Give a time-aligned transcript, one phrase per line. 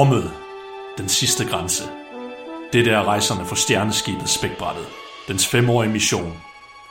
[0.00, 0.30] Rummet.
[0.98, 1.84] Den sidste grænse.
[2.72, 4.84] Det er rejserne for stjerneskibet Spækbrættet.
[5.28, 6.36] Dens femårige mission.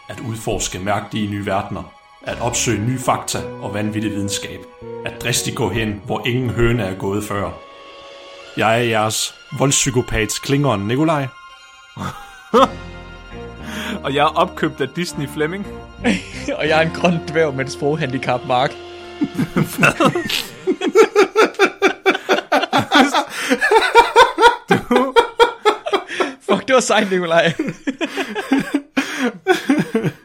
[0.09, 1.83] At udforske mærkelige nye verdener.
[2.23, 4.59] At opsøge nye fakta og vanvittig videnskab.
[5.05, 7.51] At dristigt gå hen, hvor ingen høne er gået før.
[8.57, 11.27] Jeg er jeres voldspsykopats klingeren Nikolaj.
[14.03, 15.67] Og jeg er opkøbt af Disney Fleming.
[16.59, 18.71] og jeg er en grøn dværg med et sproghandicap, Mark.
[24.69, 25.15] du...
[26.49, 27.53] Fuck, det var sejt, Nikolaj.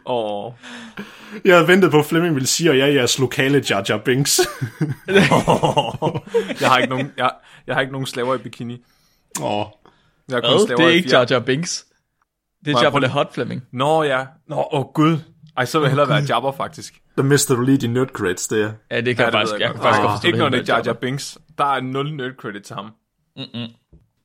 [0.07, 0.53] Åh.
[1.45, 3.99] Jeg havde ventet på, at Flemming ville sige, at jeg er jeres lokale Jar Jar
[3.99, 4.41] Binks.
[6.61, 7.31] jeg, har ikke nogen, jeg,
[7.67, 8.85] jeg har ikke nogen slaver i bikini.
[9.43, 9.67] Åh.
[10.29, 10.77] Jeg har kun Hvad?
[10.77, 11.11] Det er ikke.
[11.11, 11.87] Jar Jar Binks.
[12.65, 13.63] Det er Jabba the Hot Fleming.
[13.73, 14.25] Nå ja.
[14.49, 15.19] Nå, åh oh, gud.
[15.57, 16.95] Ej, så vil jeg hellere være Jabber, faktisk.
[17.17, 18.73] Der mister du lige de nerd credits der.
[18.91, 19.83] Ja, det kan Ja, jeg det faktisk, jeg jeg kan godt.
[19.83, 21.39] faktisk godt forstå Ikke når det er Jar Jar Binks.
[21.59, 22.91] Der er 0 nerd credit til ham.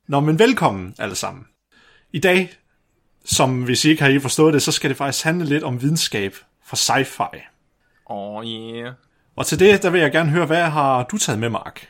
[0.08, 1.44] Nå, men velkommen alle sammen.
[2.12, 2.52] I dag,
[3.24, 5.82] som hvis I ikke har I forstået det, så skal det faktisk handle lidt om
[5.82, 6.34] videnskab
[6.66, 7.40] fra sci-fi.
[8.10, 8.92] Åh, oh, yeah.
[9.36, 11.88] Og til det, der vil jeg gerne høre, hvad har du taget med, Mark?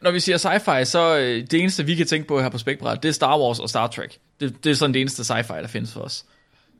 [0.00, 3.02] Når vi siger sci-fi, så øh, det eneste, vi kan tænke på her på Spækbræt,
[3.02, 4.18] det er Star Wars og Star Trek.
[4.40, 6.24] Det, det er sådan det eneste sci-fi, der findes for os.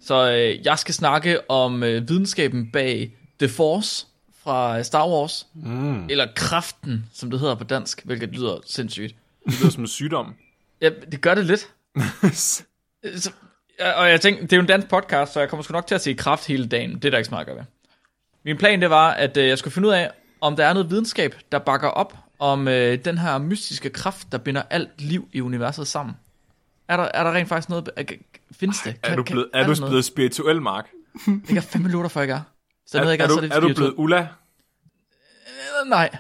[0.06, 4.06] Så øh, jeg skal snakke om øh, videnskaben bag The Force
[4.42, 5.46] fra øh, Star Wars.
[5.54, 6.08] Mm.
[6.08, 9.14] Eller Kraften, som det hedder på dansk, hvilket lyder sindssygt.
[9.46, 10.34] Det lyder som en sygdom.
[10.80, 11.68] Ja, det gør det lidt.
[13.22, 13.30] så,
[13.96, 15.94] og jeg tænkte, det er jo en dansk podcast, så jeg kommer sgu nok til
[15.94, 16.94] at se kraft hele dagen.
[16.94, 17.62] Det er der ikke så meget at ved.
[18.44, 20.10] Min plan, det var, at øh, jeg skulle finde ud af,
[20.40, 24.38] om der er noget videnskab, der bakker op om øh, den her mystiske kraft, der
[24.38, 26.14] binder alt liv i universet sammen.
[26.88, 27.90] Er der, er der rent faktisk noget...
[28.52, 28.96] Findes det?
[29.02, 29.90] Er du blevet, er der du noget?
[29.90, 30.86] blevet spirituel, Mark?
[31.26, 32.40] Det kan fem minutter før, jeg er.
[32.86, 33.94] Så Er, jeg ikke, er, så du, det er du blevet.
[33.96, 34.18] Ulla?
[34.20, 36.16] Øh, Nej.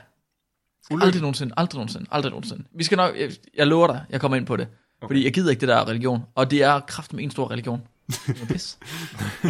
[0.90, 2.64] Aldrig nogensinde, aldrig nogensinde, aldrig nogensinde.
[2.74, 4.68] Vi skal nok, jeg, jeg lover dig, jeg kommer ind på det.
[5.00, 5.08] Okay.
[5.08, 6.22] Fordi jeg gider ikke det der religion.
[6.34, 7.82] Og det er kraft med en stor religion.
[8.28, 8.78] Er pis.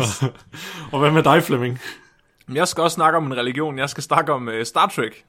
[0.92, 1.78] Og hvad med dig, Flemming?
[2.52, 3.78] Jeg skal også snakke om en religion.
[3.78, 5.24] Jeg skal snakke om uh, Star Trek.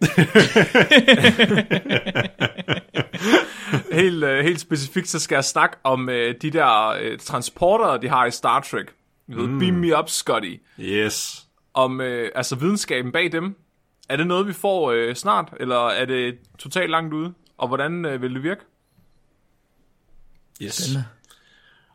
[3.92, 8.08] helt, uh, helt specifikt, så skal jeg snakke om uh, de der uh, transporter, de
[8.08, 8.86] har i Star Trek.
[9.28, 9.58] Mm.
[9.58, 10.54] Beam me up, Scotty.
[10.80, 11.46] Yes.
[11.74, 13.56] Om uh, altså videnskaben bag dem.
[14.08, 17.34] Er det noget, vi får uh, snart, eller er det totalt langt ude?
[17.58, 18.60] Og hvordan uh, vil det virke?
[20.62, 20.74] Yes.
[20.74, 21.04] Spændende.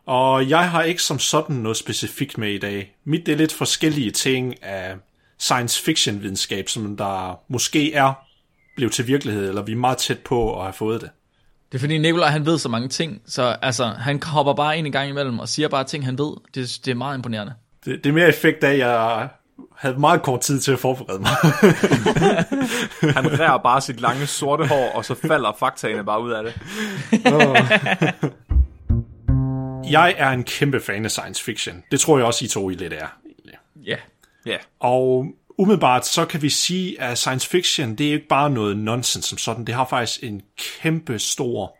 [0.06, 2.96] Og jeg har ikke som sådan noget specifikt med i dag.
[3.04, 4.96] Mit det er lidt forskellige ting af
[5.42, 8.12] science fiction videnskab, som der måske er
[8.76, 11.10] blevet til virkelighed, eller vi er meget tæt på at have fået det.
[11.72, 13.22] Det er fordi Nikolaj, han ved så mange ting.
[13.26, 16.32] Så altså, han hopper bare ind en gang imellem og siger bare ting, han ved.
[16.54, 17.54] Det, det er meget imponerende.
[17.84, 19.28] Det, det er mere effekt af, at jeg
[19.76, 21.30] havde meget kort tid til at forberede mig.
[23.16, 26.54] Han rærer bare sit lange sorte hår, og så falder faktaene bare ud af det.
[29.90, 31.82] jeg er en kæmpe fan af science fiction.
[31.90, 33.06] Det tror jeg også, I to I lidt er.
[33.26, 33.54] egentlig.
[33.86, 33.96] Ja.
[34.46, 34.56] Ja.
[34.80, 35.26] Og
[35.58, 39.38] umiddelbart så kan vi sige, at science fiction, det er ikke bare noget nonsens som
[39.38, 39.64] sådan.
[39.64, 41.76] Det har faktisk en kæmpe stor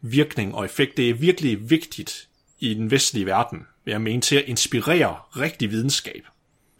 [0.00, 0.96] virkning og effekt.
[0.96, 5.70] Det er virkelig vigtigt i den vestlige verden, vil jeg mene, til at inspirere rigtig
[5.70, 6.22] videnskab.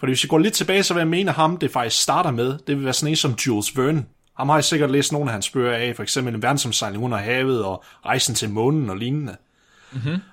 [0.00, 2.30] For hvis vi går lidt tilbage, så vil jeg mene, at ham det faktisk starter
[2.30, 4.04] med, det vil være sådan en som Jules Verne.
[4.36, 7.18] Ham har jeg sikkert læst nogle af hans bøger af, for eksempel En verdensomsejling under
[7.18, 9.36] havet og Rejsen til månen og lignende.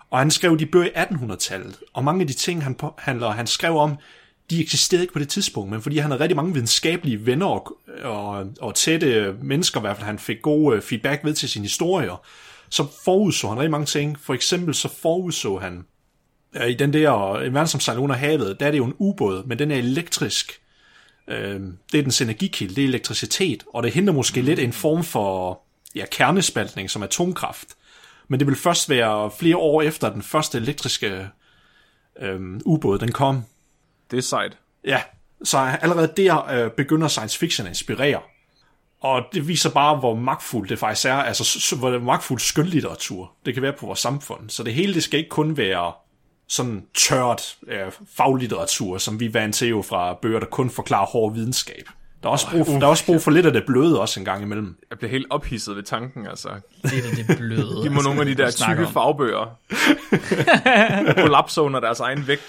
[0.10, 3.48] Og han skrev de bøger i 1800-tallet, og mange af de ting, han, handler, han
[3.48, 3.98] skrev om,
[4.50, 7.78] de eksisterede ikke på det tidspunkt, men fordi han havde rigtig mange videnskabelige venner og,
[8.04, 11.66] og, og tætte mennesker, i hvert fald han fik god øh, feedback ved til sine
[11.66, 12.26] historier,
[12.70, 14.20] så forudså han rigtig mange ting.
[14.20, 15.86] For eksempel så forudså han,
[16.56, 19.60] øh, i den der en verdensomsejling under havet, der er det jo en ubåd, men
[19.60, 20.62] den er elektrisk.
[21.28, 21.62] Øh,
[21.92, 25.62] det er dens energikilde, det er elektricitet, og det hindrer måske lidt en form for
[25.96, 27.68] ja, kernespaltning som atomkraft.
[28.28, 31.28] Men det vil først være flere år efter den første elektriske
[32.22, 33.44] øh, ubåd, den kom.
[34.12, 34.58] Det er sejt.
[34.86, 35.02] Ja,
[35.44, 38.20] så allerede der øh, begynder science fiction at inspirere.
[39.02, 43.64] Og det viser bare, hvor magtfuldt det faktisk er, altså hvor magtfuldt skønlitteratur det kan
[43.64, 44.50] være på vores samfund.
[44.50, 45.94] Så det hele, det skal ikke kun være
[46.48, 51.06] sådan tørt øh, faglitteratur, som vi er vant til jo fra bøger, der kun forklarer
[51.06, 51.90] hård videnskab.
[52.24, 54.26] Der er også brug, der er også brug for lidt af det bløde også en
[54.26, 54.78] gang imellem.
[54.90, 56.50] Jeg bliver helt ophidset ved tanken, altså.
[56.84, 57.62] Det er da det bløde.
[57.62, 59.58] altså, Giv mig nogle af de der tykke fagbøger.
[61.22, 62.42] Kollapser under deres egen vægt.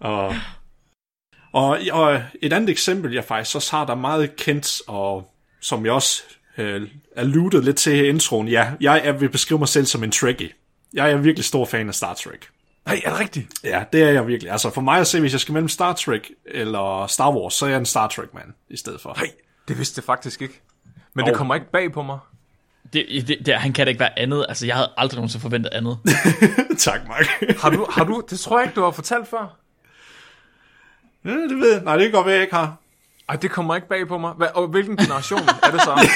[0.00, 0.34] Og,
[1.54, 5.30] og, og et andet eksempel, jeg faktisk også har, der er meget kendt, og
[5.60, 6.22] som jeg også
[6.58, 6.82] øh,
[7.16, 10.10] alluded lidt til her i introen, ja, jeg er, vil beskrive mig selv som en
[10.10, 10.50] Trekkie.
[10.92, 12.48] Jeg er virkelig stor fan af Star Trek.
[12.86, 13.46] Nej, er det rigtigt?
[13.64, 14.52] Ja, det er jeg virkelig.
[14.52, 17.64] Altså for mig at se, hvis jeg skal mellem Star Trek eller Star Wars, så
[17.66, 19.14] er jeg en Star Trek-mand i stedet for.
[19.16, 19.30] Nej,
[19.68, 20.60] det vidste jeg faktisk ikke.
[21.14, 22.18] Men det Og- kommer ikke bag på mig.
[22.92, 24.46] Det, det, det, han kan da ikke være andet.
[24.48, 25.98] Altså, jeg havde aldrig nogensinde forventet andet.
[26.78, 27.56] tak, Mark.
[27.62, 29.56] Har du, har du, det tror jeg ikke, du har fortalt før.
[31.24, 31.82] Ja, det ved jeg.
[31.84, 32.76] Nej, det kan godt være, jeg ikke har.
[33.28, 34.32] Ej, det kommer ikke bag på mig.
[34.36, 36.08] Hvad, og hvilken generation er det så?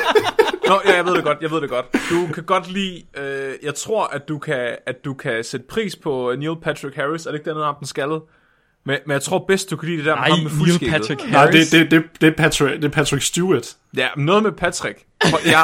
[0.68, 1.86] Nå, ja, jeg ved det godt, jeg ved det godt.
[2.10, 5.96] Du kan godt lide, øh, jeg tror, at du, kan, at du kan sætte pris
[5.96, 7.26] på Neil Patrick Harris.
[7.26, 8.22] Er det ikke den, ham den skaldet?
[8.86, 10.58] Men, men jeg tror bedst, du kan lide det der Nej, med ham med Neil
[10.58, 11.00] fuldskægget.
[11.00, 11.70] Patrick Nej, Harris.
[11.70, 13.74] det, det, det, det, er Patrick, det er Patrick Stewart.
[13.96, 14.98] Ja, noget med Patrick.
[15.46, 15.60] Ja,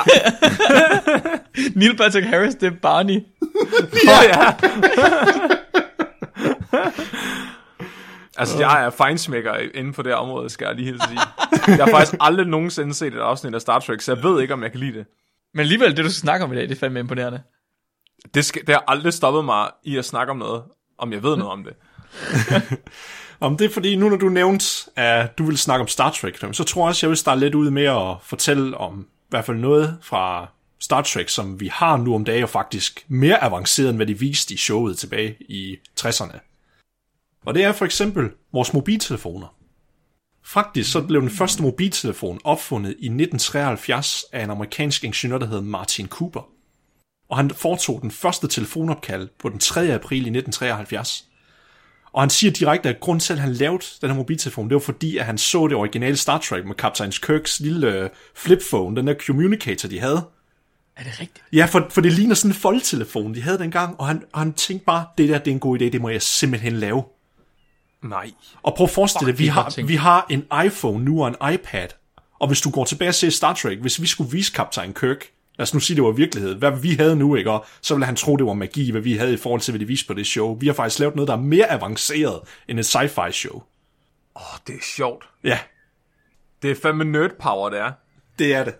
[1.81, 3.15] Neil Patrick Harris, det er Barney.
[4.07, 4.23] ja.
[4.29, 4.55] ja.
[8.41, 11.21] Altså, jeg er fejnsmækker inden for det her område, skal jeg lige helt sige.
[11.67, 14.55] Jeg har faktisk aldrig nogensinde set et afsnit af Star Trek, så jeg ved ikke,
[14.55, 15.07] om jeg kan lide det.
[15.55, 17.43] Men alligevel, det du skal snakke om i dag, det er fandme imponerende.
[18.35, 20.63] Det, skal, det har aldrig stoppet mig i at snakke om noget,
[20.99, 21.75] om jeg ved noget om det.
[23.43, 24.67] Om det er fordi, nu når du nævnte,
[24.97, 27.55] at du vil snakke om Star Trek, så tror jeg også, jeg vil starte lidt
[27.55, 30.49] ud med at fortælle om i hvert fald noget fra
[30.81, 34.19] Star Trek, som vi har nu om dagen, og faktisk mere avanceret, end hvad de
[34.19, 36.50] viste i showet tilbage i 60'erne.
[37.47, 39.55] Og det er for eksempel vores mobiltelefoner.
[40.45, 45.61] Faktisk så blev den første mobiltelefon opfundet i 1973 af en amerikansk ingeniør, der hed
[45.61, 46.49] Martin Cooper.
[47.29, 49.95] Og han foretog den første telefonopkald på den 3.
[49.95, 51.27] april i 1973.
[52.13, 54.81] Og han siger direkte, at grund til, at han lavede den her mobiltelefon, det var
[54.81, 59.07] fordi, at han så det originale Star Trek med Captain Kirks lille øh, flipphone, den
[59.07, 60.25] der communicator, de havde.
[60.97, 61.45] Er det rigtigt?
[61.53, 64.53] Ja, for, for det ligner sådan en foldtelefon, de havde dengang, og han, og han
[64.53, 67.05] tænkte bare, det der, det er en god idé, det må jeg simpelthen lave.
[68.02, 68.31] Nej.
[68.62, 71.88] Og prøv at forestille dig, vi har, vi har en iPhone nu og en iPad,
[72.38, 75.31] og hvis du går tilbage og ser Star Trek, hvis vi skulle vise Captain Kirk,
[75.58, 77.50] lad os nu sige, det var virkelighed, hvad vi havde nu, ikke?
[77.50, 79.79] Og så ville han tro, det var magi, hvad vi havde i forhold til, hvad
[79.81, 80.58] de viste på det show.
[80.58, 83.55] Vi har faktisk lavet noget, der er mere avanceret end et sci-fi show.
[84.37, 85.29] Åh, oh, det er sjovt.
[85.44, 85.58] Ja,
[86.62, 87.93] Det er fandme nerd power, det er.
[88.38, 88.75] det er det.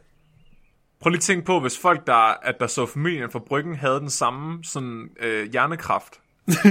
[1.01, 2.13] Prøv lige at tænke på, hvis folk, der,
[2.43, 6.21] at der så familien fra Bryggen, havde den samme sådan, øh, hjernekraft.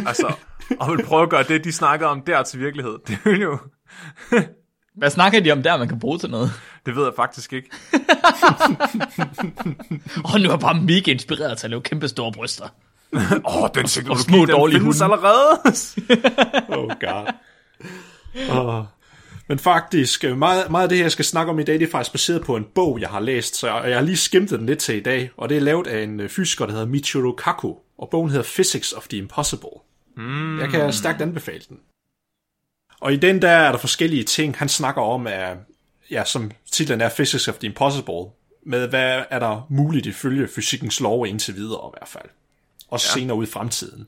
[0.08, 0.34] Altså,
[0.80, 2.98] og ville prøve at gøre det, de snakkede om der til virkelighed.
[3.08, 3.58] Det ville jo...
[4.96, 6.52] Hvad snakker de om der, man kan bruge til noget?
[6.86, 7.70] Det ved jeg faktisk ikke.
[10.24, 12.66] Og nu er jeg bare mega inspireret til at lave kæmpe store bryster.
[13.14, 15.04] Åh, oh, den teknologi, små, den findes hunde.
[15.04, 15.62] allerede.
[16.80, 17.34] Oh god.
[18.50, 18.86] Oh.
[19.48, 21.88] Men faktisk, øh, meget, meget af det her, jeg skal snakke om i dag, det
[21.88, 24.60] er faktisk baseret på en bog, jeg har læst, så jeg, jeg har lige skimtet
[24.60, 26.88] den lidt til i dag, og det er lavet af en øh, fysiker, der hedder
[26.88, 29.70] Michiro Kaku, og bogen hedder Physics of the Impossible.
[30.18, 30.60] Mm.
[30.60, 31.80] Jeg kan stærkt anbefale den.
[33.00, 35.58] Og i den der er der forskellige ting, han snakker om, at,
[36.12, 38.26] ja, som titlen er Physics of the Impossible,
[38.66, 42.30] med hvad er der muligt ifølge fysikkens lov indtil videre i hvert fald.
[42.88, 43.20] Også ja.
[43.20, 44.08] senere ud i fremtiden.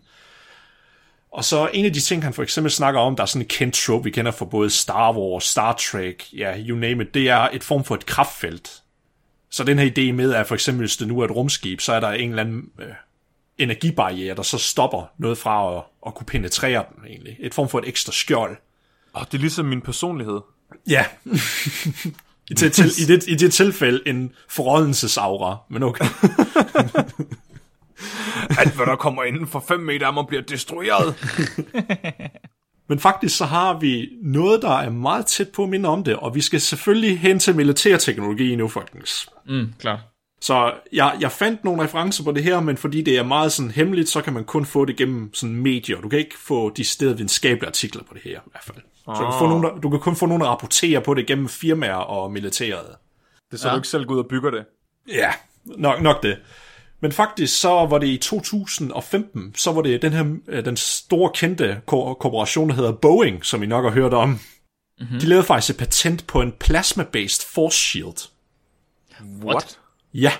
[1.32, 3.48] Og så en af de ting, han for eksempel snakker om, der er sådan en
[3.48, 7.30] kendt trope, vi kender fra både Star Wars, Star Trek, ja, you name it, det
[7.30, 8.82] er et form for et kraftfelt.
[9.50, 11.94] Så den her idé med, at for eksempel, hvis det nu er et rumskib, så
[11.94, 12.88] er der en eller anden øh,
[13.62, 17.38] energibarriere, der så stopper noget fra at, at kunne penetrere den egentlig.
[17.40, 18.58] Et form for et ekstra skjold.
[19.16, 20.40] Åh, oh, det er ligesom min personlighed.
[20.90, 21.06] Ja.
[22.50, 26.06] I, det, til, i, det, I det tilfælde en forrådensesaura, men okay.
[28.60, 31.16] Alt, hvad der kommer inden for 5 meter af mig, bliver destrueret.
[32.90, 36.16] Men faktisk så har vi noget, der er meget tæt på at minde om det,
[36.16, 39.30] og vi skal selvfølgelig hen til militærteknologi nu, folkens.
[39.48, 40.00] Mm, klart.
[40.42, 43.72] Så jeg, jeg fandt nogle referencer på det her, men fordi det er meget sådan
[43.72, 46.02] hemmeligt, så kan man kun få det gennem sådan medier.
[46.02, 48.78] Du kan ikke få de steder videnskabelige artikler på det her, i hvert fald.
[48.96, 51.28] Så du kan, få nogle, der- du kan kun få nogen, der rapporterer på det
[51.28, 52.86] gennem firmaer og militæret.
[53.52, 53.74] Det er så, Ja.
[53.74, 54.66] du ikke selv går ud og bygger det.
[55.08, 55.32] Ja,
[55.66, 56.38] nok, nok det.
[57.02, 61.32] Men faktisk så var det i 2015, så var det den her øh, den store
[61.36, 64.30] kendte ko- korporation, der hedder Boeing, som I nok har hørt om.
[65.00, 65.20] Mm-hmm.
[65.20, 68.30] De lavede faktisk et patent på en plasma-based force shield.
[69.46, 69.80] What?
[70.14, 70.32] Ja,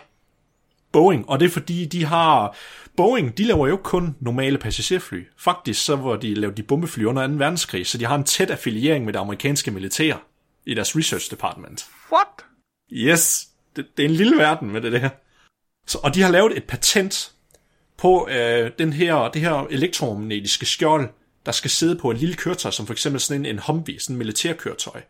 [0.92, 2.56] Boeing, og det er fordi, de har...
[2.98, 5.24] Boeing, de laver jo ikke kun normale passagerfly.
[5.38, 7.34] Faktisk så var de lavet de bombefly under 2.
[7.34, 10.16] verdenskrig, så de har en tæt affiliering med det amerikanske militær
[10.66, 11.88] i deres research department.
[12.12, 12.28] What?
[12.92, 13.48] Yes.
[13.76, 15.10] det, det er en lille verden med det der.
[15.88, 17.32] Så, og de har lavet et patent
[17.98, 21.10] på øh, den her, det her elektromagnetiske skjold,
[21.46, 24.14] der skal sidde på en lille køretøj, som for eksempel sådan en, en Humvee, sådan
[24.14, 25.02] en militærkøretøj.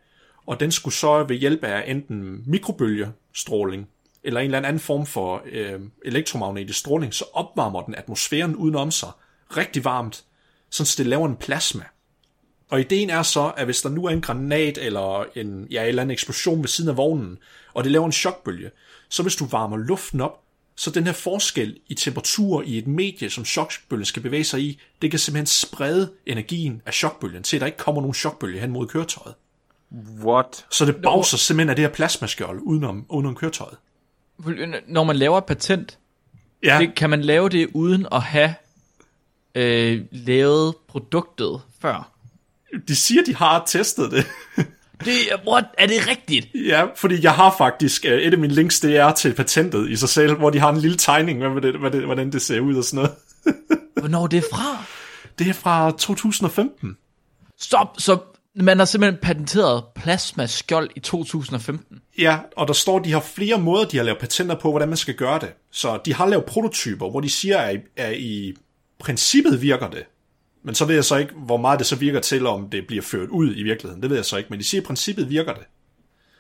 [0.46, 3.88] Og den skulle så ved hjælp af enten mikrobølgestråling,
[4.24, 9.10] eller en eller anden form for øh, elektromagnetisk stråling, så opvarmer den atmosfæren udenom sig
[9.58, 10.24] rigtig varmt,
[10.70, 11.84] så det laver en plasma.
[12.70, 15.88] Og ideen er så, at hvis der nu er en granat eller en, ja, en
[15.88, 17.38] eller anden eksplosion ved siden af vognen,
[17.74, 18.72] og det laver en chokbølge,
[19.10, 20.42] så hvis du varmer luften op,
[20.76, 24.80] så den her forskel i temperatur i et medie, som chokbølgen skal bevæge sig i,
[25.02, 28.72] det kan simpelthen sprede energien af chokbølgen, til at der ikke kommer nogen chokbølge hen
[28.72, 29.36] mod køretøjet.
[30.24, 30.66] What?
[30.72, 33.78] Så det bagser simpelthen af det her plasmaskjold udenom, udenom køretøjet.
[34.88, 35.98] Når man laver et patent,
[36.64, 38.54] Ja, det, kan man lave det uden at have
[39.56, 42.12] øh, lavet produktet før?
[42.88, 44.26] de siger, de har testet det.
[45.06, 45.14] Det,
[45.48, 45.66] what?
[45.78, 46.48] Er det rigtigt?
[46.56, 49.96] ja, fordi jeg har faktisk, øh, et af mine links, det er til patentet i
[49.96, 52.76] sig selv, hvor de har en lille tegning, hvad det, det, hvordan det ser ud
[52.76, 53.12] og sådan noget.
[54.00, 54.84] Hvornår er det fra?
[55.40, 56.98] Det er fra 2015.
[57.60, 58.18] Stop, så
[58.56, 62.02] man har simpelthen patenteret plasmaskjold i 2015.
[62.22, 64.98] Ja, og der står, de har flere måder, de har lavet patenter på, hvordan man
[64.98, 65.50] skal gøre det.
[65.72, 68.54] Så de har lavet prototyper, hvor de siger, at i, at i
[69.00, 70.04] princippet virker det.
[70.64, 73.04] Men så ved jeg så ikke, hvor meget det så virker til, om det bliver
[73.04, 74.02] ført ud i virkeligheden.
[74.02, 75.64] Det ved jeg så ikke, men de siger, at i princippet virker det.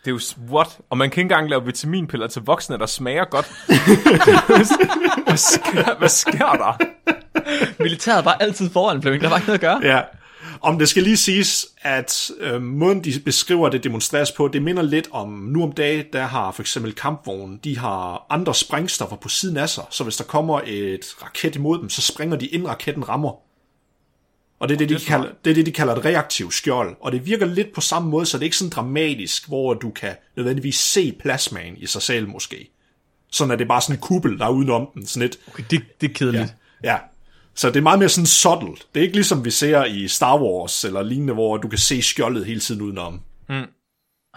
[0.05, 0.19] Det er jo,
[0.51, 0.79] what?
[0.89, 3.45] Og man kan ikke engang lave vitaminpiller til voksne, der smager godt.
[5.27, 6.77] hvad, sker, hvad sker der?
[7.83, 9.23] Militæret var altid foran, Flemming.
[9.23, 9.95] Der var ikke noget at gøre.
[9.95, 10.01] Ja.
[10.63, 14.83] Om det skal lige siges, at øh, måden de beskriver det demonstreres på, det minder
[14.83, 19.29] lidt om, nu om dagen, der har for eksempel kampvognen, de har andre sprængstoffer på
[19.29, 22.67] siden af sig, så hvis der kommer et raket imod dem, så springer de inden
[22.67, 23.31] raketten rammer.
[24.59, 26.95] Og det er det, de er kalder, det er det, de kalder et reaktivt skjold.
[26.99, 29.89] Og det virker lidt på samme måde, så det er ikke sådan dramatisk, hvor du
[29.89, 32.71] kan nødvendigvis se plasmaen i sig selv måske.
[33.31, 35.07] Sådan at det er bare sådan en kuppel, der er udenom den.
[35.07, 36.55] Sådan et, Okay, det, det er kedeligt.
[36.83, 36.91] Ja.
[36.91, 36.97] ja.
[37.55, 38.70] Så det er meget mere sådan subtle.
[38.70, 42.01] Det er ikke ligesom vi ser i Star Wars eller lignende, hvor du kan se
[42.01, 43.22] skjoldet hele tiden udenom.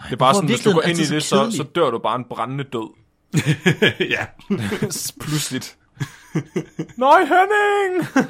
[0.03, 1.99] Det er bare sådan, hvis du går ind i altid det, så så, dør du
[1.99, 2.89] bare en brændende død.
[4.15, 4.25] ja.
[5.21, 5.77] Pludseligt.
[6.97, 8.05] Nej, Henning!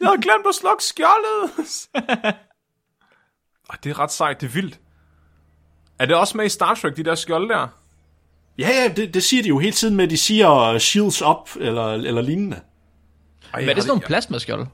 [0.00, 1.88] Jeg havde glemt at slukke skjoldet.
[3.70, 4.80] Ej, det er ret sejt, det er vildt.
[5.98, 7.68] Er det også med i Star Trek, de der skjolde der?
[8.58, 11.50] Ja, ja, det, det siger de jo hele tiden med, at de siger shields up
[11.60, 12.60] eller, eller lignende.
[13.54, 14.66] Ej, Hvad er det sådan nogle plasmaskjold?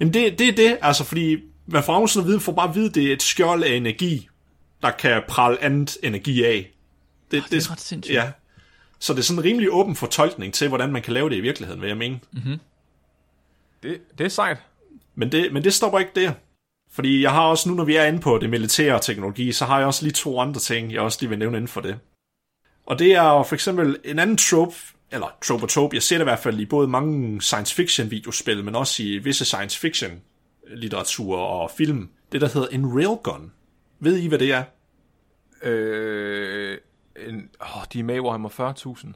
[0.00, 1.36] Jamen det, det er det, altså fordi
[1.66, 4.28] man får afsnit viden får bare at vide, at det er et skjold af energi,
[4.82, 6.70] der kan prale andet energi af.
[7.30, 8.14] Det, det er ret sindssygt.
[8.14, 8.30] Ja.
[8.98, 11.40] Så det er sådan en rimelig åben fortolkning til, hvordan man kan lave det i
[11.40, 12.20] virkeligheden, vil jeg mene.
[13.82, 14.58] Det, det er sejt.
[15.14, 16.32] Men det, men det stopper ikke der.
[16.92, 19.78] Fordi jeg har også, nu når vi er inde på det militære teknologi, så har
[19.78, 21.98] jeg også lige to andre ting, jeg også lige vil nævne inden for det.
[22.90, 24.74] Og det er for eksempel en anden trope,
[25.10, 28.10] eller trope og trope, jeg ser det i hvert fald i både mange science fiction
[28.10, 30.10] videospil, men også i visse science fiction
[30.74, 33.52] litteratur og film, det der hedder en railgun.
[34.00, 34.62] Ved I, hvad det er?
[35.62, 36.78] Øh,
[37.28, 38.48] en, åh, de er med i Warhammer
[38.98, 39.12] 40.000.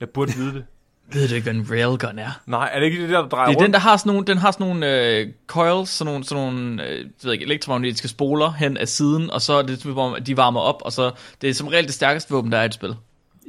[0.00, 0.64] Jeg burde vide det.
[1.12, 2.40] Ved du ikke, hvad en railgun er?
[2.46, 3.66] Nej, er det ikke det der, der drejer Det er rundt?
[3.66, 6.88] den, der har sådan nogle, den har sådan nogle øh, coils, sådan nogle, sådan nogle
[6.88, 10.36] øh, ved ikke, elektromagnetiske spoler hen af siden, og så er det, som om, de
[10.36, 12.74] varmer op, og så det er som regel det stærkeste våben, der er i et
[12.74, 12.96] spil.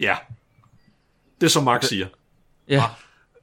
[0.02, 0.16] Ja.
[1.42, 2.08] Det er som Mark siger.
[2.68, 2.84] Ja.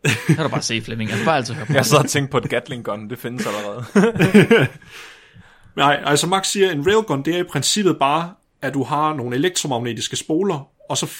[0.02, 1.10] Det kan du bare se, Flemming.
[1.10, 1.72] Jeg kan bare altid høre på.
[1.72, 3.84] Jeg sad og tænkte på et Gatling gun, det findes allerede.
[5.76, 9.36] Nej, altså Max siger, en railgun, det er i princippet bare, at du har nogle
[9.36, 11.10] elektromagnetiske spoler, og så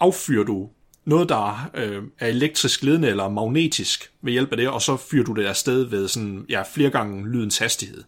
[0.00, 0.70] affyrer du
[1.04, 5.24] noget, der øh, er elektrisk ledende eller magnetisk ved hjælp af det, og så fyrer
[5.24, 8.04] du det afsted ved sådan, ja, flere gange lydens hastighed.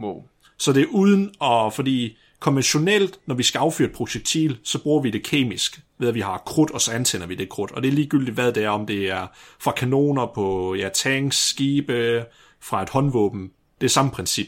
[0.00, 0.22] Wow.
[0.58, 5.02] Så det er uden at, fordi konventionelt, når vi skal affyre et projektil, så bruger
[5.02, 7.70] vi det kemisk, ved at vi har krudt, og så antænder vi det krudt.
[7.70, 9.26] Og det er ligegyldigt, hvad det er, om det er
[9.60, 12.24] fra kanoner på ja, tanks, skibe,
[12.60, 13.50] fra et håndvåben.
[13.80, 14.46] Det er samme princip.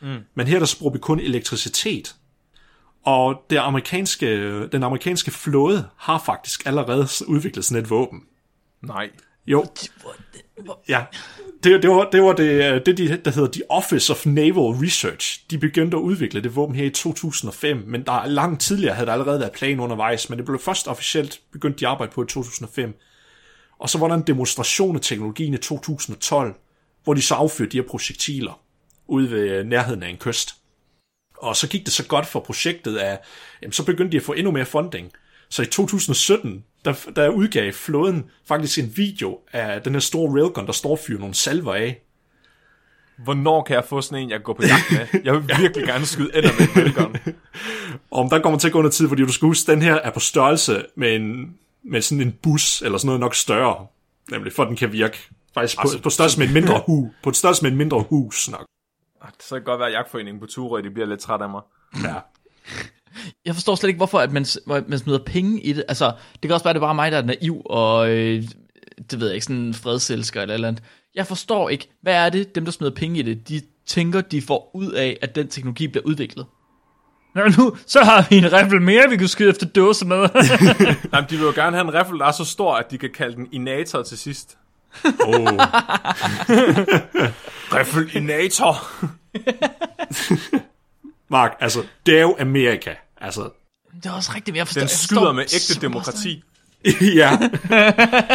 [0.00, 0.18] Mm.
[0.34, 2.16] Men her der bruger vi kun elektricitet.
[3.02, 8.22] Og det amerikanske, den amerikanske flåde har faktisk allerede udviklet sådan et våben.
[8.82, 9.10] Nej.
[9.46, 9.66] Jo,
[10.88, 11.04] Ja,
[11.64, 14.52] det, det, var, det var det, det, de- der hedder The Office of Naval
[14.84, 15.44] Research.
[15.50, 19.12] De begyndte at udvikle det våben her i 2005, men der langt tidligere havde der
[19.12, 22.94] allerede været plan undervejs, men det blev først officielt begyndt de arbejde på i 2005.
[23.78, 26.54] Og så var der en demonstration af teknologien i 2012,
[27.04, 28.60] hvor de så affyrede de her projektiler
[29.08, 30.54] ude ved nærheden af en kyst.
[31.38, 33.20] Og så gik det så godt for projektet, at
[33.62, 35.12] jamen, så begyndte de at få endnu mere funding.
[35.48, 40.66] Så i 2017, der, der udgav flåden faktisk en video af den her store railgun,
[40.66, 42.02] der står fyrer nogle salver af.
[43.18, 45.20] hvornår kan jeg få sådan en, jeg kan gå på jagt med?
[45.24, 47.16] Jeg vil virkelig gerne skyde ender med et railgun.
[48.10, 50.10] Om der kommer til at gå noget tid, fordi du skal huske, den her er
[50.10, 53.86] på størrelse med, en, med sådan en bus, eller sådan noget nok større,
[54.30, 55.18] nemlig for at den kan virke.
[55.54, 57.10] Faktisk på, Altså, på størrelse med et mindre hus.
[57.22, 58.66] På størrelse med et mindre hus nok.
[59.40, 61.60] Så kan det godt være, at jagtforeningen på Turø, de bliver lidt træt af mig.
[62.04, 62.14] Ja.
[63.44, 65.84] Jeg forstår slet ikke, hvorfor at man, man smider penge i det.
[65.88, 68.42] Altså, det kan også være, at det er bare mig, der er naiv, og øh,
[69.10, 70.82] det ved jeg ikke, sådan en fredselsker eller eller andet.
[71.14, 74.42] Jeg forstår ikke, hvad er det, dem der smider penge i det, de tænker, de
[74.42, 76.46] får ud af, at den teknologi bliver udviklet.
[77.34, 80.18] Nå, nu, så har vi en riffel mere, vi kan skyde efter dåser med.
[81.12, 83.10] Nej, de vil jo gerne have en riffel, der er så stor, at de kan
[83.14, 84.58] kalde den Inator til sidst.
[85.04, 85.32] Oh.
[87.74, 88.86] Riffel Inator!
[91.30, 92.94] Mark, altså, det er jo Amerika.
[93.20, 93.50] Altså,
[93.96, 96.42] det er også rigtigt, jeg forstår Den jeg skyder forstår med ægte demokrati.
[97.20, 97.38] ja.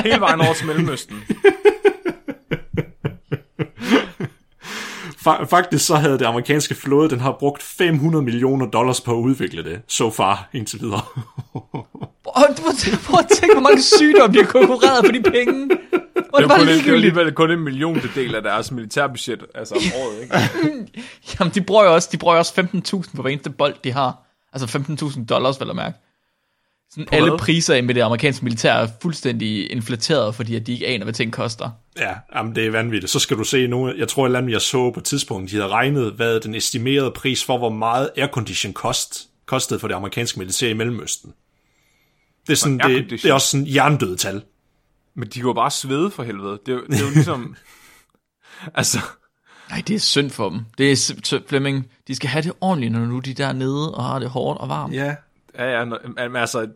[0.04, 1.24] Hele vejen over til Mellemøsten.
[5.28, 9.22] Fa- faktisk så havde det amerikanske flåde, den har brugt 500 millioner dollars på at
[9.22, 11.02] udvikle det, so far, indtil videre.
[11.54, 11.84] Og
[12.26, 12.40] prøv,
[13.20, 15.70] at- tænke, hvor mange sygdomme de har konkurreret for de penge.
[16.34, 16.94] Og Det det er, var jo kun en, det ligegyldigt.
[16.96, 20.36] alligevel kun en milliondel af deres militærbudget, altså om året, ikke?
[21.40, 24.22] Jamen, de bruger jo også, de bruger også 15.000 på hver eneste bold, de har.
[24.54, 24.78] Altså
[25.20, 25.98] 15.000 dollars, vel at mærke.
[26.96, 27.40] Sådan alle hvad?
[27.40, 31.34] priser med det amerikanske militær er fuldstændig inflateret, fordi at de ikke aner, hvad ting
[31.34, 31.70] koster.
[31.98, 33.12] Ja, jamen det er vanvittigt.
[33.12, 35.52] Så skal du se nu, jeg tror et eller andet, jeg så på et tidspunkt,
[35.52, 39.96] de havde regnet, hvad den estimerede pris for, hvor meget aircondition kost, kostede for det
[39.96, 41.34] amerikanske militær i Mellemøsten.
[42.48, 44.42] Det er, sådan, det, det er også sådan jerndøde tal.
[45.16, 46.60] Men de jo bare svede for helvede.
[46.66, 47.56] Det er, jo- det er jo ligesom...
[48.76, 49.00] altså,
[49.70, 50.60] Nej, det er synd for dem.
[50.78, 51.90] Det er Flemming.
[52.08, 54.70] De skal have det ordentligt, når nu de er dernede og har det hårdt og
[54.70, 54.94] varmt.
[54.94, 55.16] Ja.
[55.60, 55.86] ja, ja,
[56.16, 56.68] men altså,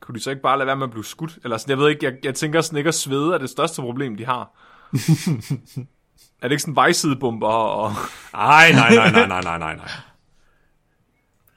[0.00, 1.38] kunne de så ikke bare lade være med at blive skudt?
[1.44, 3.82] Eller sådan, jeg ved ikke, jeg, jeg tænker sådan ikke at svede er det største
[3.82, 4.50] problem, de har.
[6.42, 7.92] er det ikke sådan vejsidebomber og...
[8.34, 9.90] Ej, nej, nej, nej, nej, nej, nej, nej.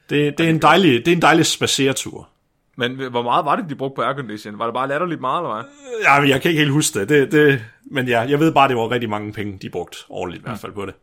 [0.09, 2.29] Det, det, er en dejlig, det er en dejlig spaceretur.
[2.75, 4.59] Men hvor meget var det, de brugte på aircondition?
[4.59, 5.63] Var det bare latterligt meget, eller hvad?
[6.03, 7.09] Ja, men jeg kan ikke helt huske det.
[7.09, 10.39] det, det men ja, jeg ved bare, det var rigtig mange penge, de brugte årligt
[10.39, 10.93] i hvert fald på det.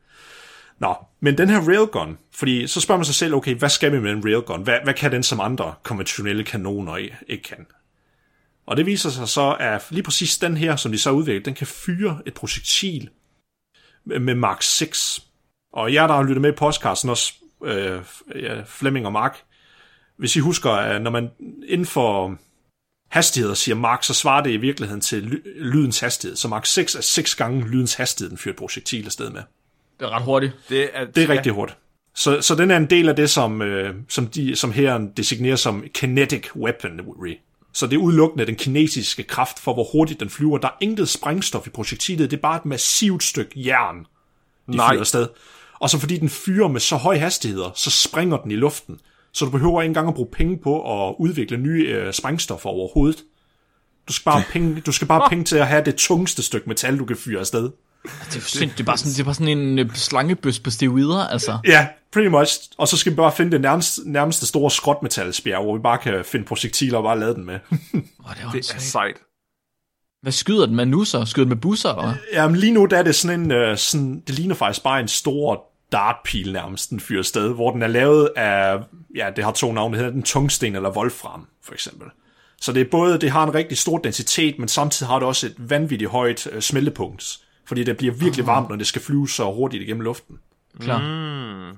[0.78, 4.00] Nå, men den her railgun, fordi så spørger man sig selv, okay, hvad skal vi
[4.00, 4.62] med en railgun?
[4.62, 6.96] Hvad, hvad kan den, som andre konventionelle kanoner
[7.28, 7.66] ikke kan?
[8.66, 11.54] Og det viser sig så, at lige præcis den her, som de så udviklet, den
[11.54, 13.10] kan fyre et projektil
[14.04, 15.26] med med Mark 6.
[15.72, 17.34] Og jer, der har lyttet med i podcasten også,
[17.64, 18.02] øh,
[18.34, 19.38] ja, Flemming og Mark,
[20.18, 21.30] hvis I husker, at når man
[21.68, 22.38] inden for
[23.10, 26.36] hastigheder siger Mark, så svarer det i virkeligheden til lydens hastighed.
[26.36, 29.42] Så Mark 6 er 6 gange lydens hastighed, den fyrer et projektil afsted med.
[30.00, 30.52] Det er ret hurtigt.
[30.68, 31.78] Det er, Det er rigtig hurtigt.
[32.14, 35.56] Så, så den er en del af det, som, øh, som, de, som her designerer
[35.56, 37.34] som kinetic weaponry.
[37.72, 40.58] Så det er udelukkende den kinetiske kraft for, hvor hurtigt den flyver.
[40.58, 43.98] Der er intet sprængstof i projektilet, det er bare et massivt stykke jern,
[44.66, 44.92] de Nej.
[44.92, 45.28] fyrer afsted.
[45.78, 49.00] Og så fordi den fyrer med så høje hastigheder, så springer den i luften.
[49.32, 53.24] Så du behøver ikke engang at bruge penge på at udvikle nye øh, sprængstoffer overhovedet.
[54.08, 56.98] Du skal bare, penge, du skal bare penge til at have det tungeste stykke metal,
[56.98, 57.70] du kan fyre afsted.
[58.30, 60.70] Det er, synd, det er, bare, sådan, det er bare sådan en øh, slangebøs på
[60.70, 61.58] steroider, altså.
[61.64, 62.58] Ja, pretty much.
[62.78, 66.24] Og så skal vi bare finde det nærmeste, nærmeste store skrotmetalsbjerg, hvor vi bare kan
[66.24, 67.58] finde projektiler og bare lade den med.
[68.24, 69.16] Oh, det er Det er sejt.
[70.22, 71.24] Hvad skyder den med nu så?
[71.24, 72.14] Skyder den med busser, eller hvad?
[72.32, 75.08] Jamen lige nu der er det sådan en, øh, sådan, det ligner faktisk bare en
[75.08, 78.78] stor dartpil nærmest, den fyrer sted, hvor den er lavet af,
[79.16, 82.08] ja, det har to navne, det hedder den tungsten eller wolfram, for eksempel.
[82.60, 85.46] Så det er både, det har en rigtig stor densitet, men samtidig har det også
[85.46, 89.52] et vanvittigt højt øh, smeltepunkt, fordi det bliver virkelig varmt, når det skal flyve så
[89.52, 90.38] hurtigt igennem luften.
[90.80, 90.98] Klar.
[90.98, 91.76] Mm.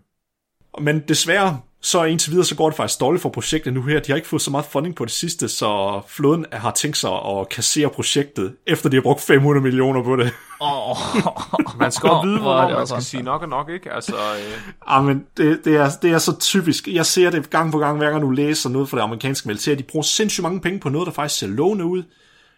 [0.84, 4.00] Men desværre, så indtil videre, så går det faktisk dårligt for projektet nu her.
[4.00, 7.10] De har ikke fået så meget funding på det sidste, så flåden har tænkt sig
[7.10, 10.32] at kassere projektet, efter de har brugt 500 millioner på det.
[10.60, 10.96] Oh.
[11.78, 13.92] Man skal også vide, Hvor hvornår man skal sige nok og nok, ikke?
[13.92, 16.88] Altså, øh, Ah, men det, det, er, det er så typisk.
[16.88, 19.74] Jeg ser det gang på gang, hver gang du læser noget fra det amerikanske militær.
[19.74, 22.02] De bruger sindssygt mange penge på noget, der faktisk ser lovende ud.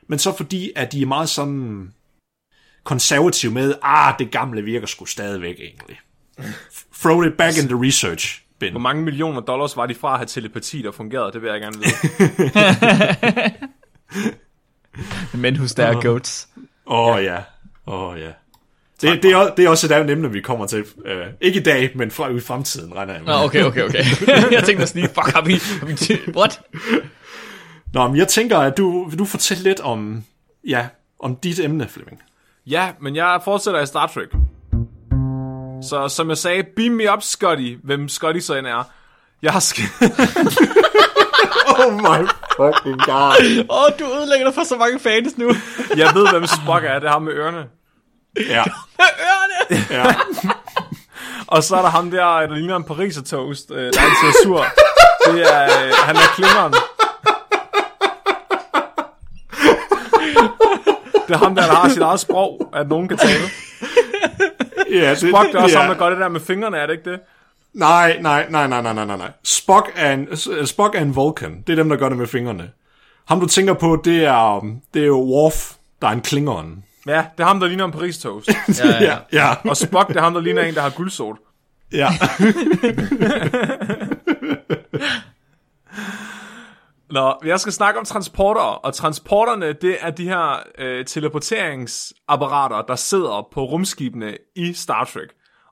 [0.09, 1.93] Men så fordi, at de er meget sådan
[2.91, 5.99] konservative med, ah, det gamle virker sgu stadigvæk egentlig.
[7.03, 8.71] Throw it back in the research bin.
[8.71, 11.33] hvor mange millioner dollars var de fra at have telepati, der fungerede?
[11.33, 11.93] Det vil jeg gerne vide.
[15.43, 16.49] Men hos der er goats.
[16.87, 17.37] Åh oh, ja,
[17.87, 18.31] åh oh, ja.
[19.01, 20.81] Det, det, er, det er også et andet emne, vi kommer til.
[20.81, 23.33] Uh, ikke i dag, men fra i fremtiden, regner jeg med.
[23.33, 24.05] Nå, okay, okay, okay.
[24.57, 26.61] jeg tænkte sådan lige, fuck, har vi, har vi what?
[27.93, 30.25] Nå, men jeg tænker, at du, vil du fortælle lidt om,
[30.67, 30.87] ja,
[31.21, 32.23] om dit emne, Flemming?
[32.67, 34.29] Ja, men jeg fortsætter i Star Trek.
[35.83, 37.75] Så som jeg sagde, beam me up, Scotty.
[37.85, 38.83] Hvem Scotty så end er.
[39.43, 40.05] Jeg har sk-
[41.87, 43.65] Oh my fucking god.
[43.71, 45.53] Åh, oh, du ødelægger dig for så mange fans nu.
[45.97, 46.99] jeg ved, hvem Spock er.
[46.99, 47.65] Det har med ørerne.
[48.49, 48.65] Ja,
[49.01, 49.85] Ørerne!
[49.91, 50.15] ja.
[51.55, 54.65] Og så er der ham der, der ligner en pariser toast, øh, der er sur.
[55.27, 56.75] Det er, øh, han er klingeren.
[61.31, 63.41] Det er ham der, der har sit eget sprog, at nogen kan tale.
[64.91, 65.85] Ja, det, Spock, det er også ja.
[65.85, 67.21] ham, der gør det der med fingrene, er det ikke det?
[67.75, 69.31] Nej, nej, nej, nej, nej, nej, nej.
[69.45, 71.63] Spock er en, uh, Spock er en Vulcan.
[71.67, 72.71] Det er dem, der gør det med fingrene.
[73.29, 76.85] Ham, du tænker på, det er, um, det er jo Worf, der er en klingeren.
[77.07, 78.49] Ja, det er ham, der ligner en paris toast.
[78.85, 79.17] Ja, ja, ja.
[79.33, 81.37] ja, Og Spock, det er ham, der ligner en, der har guldsot.
[81.93, 82.09] ja.
[87.11, 92.97] Nå, jeg skal snakke om transporter, og transporterne, det er de her øh, teleporteringsapparater, der
[92.97, 95.29] sidder på rumskibene i Star Trek.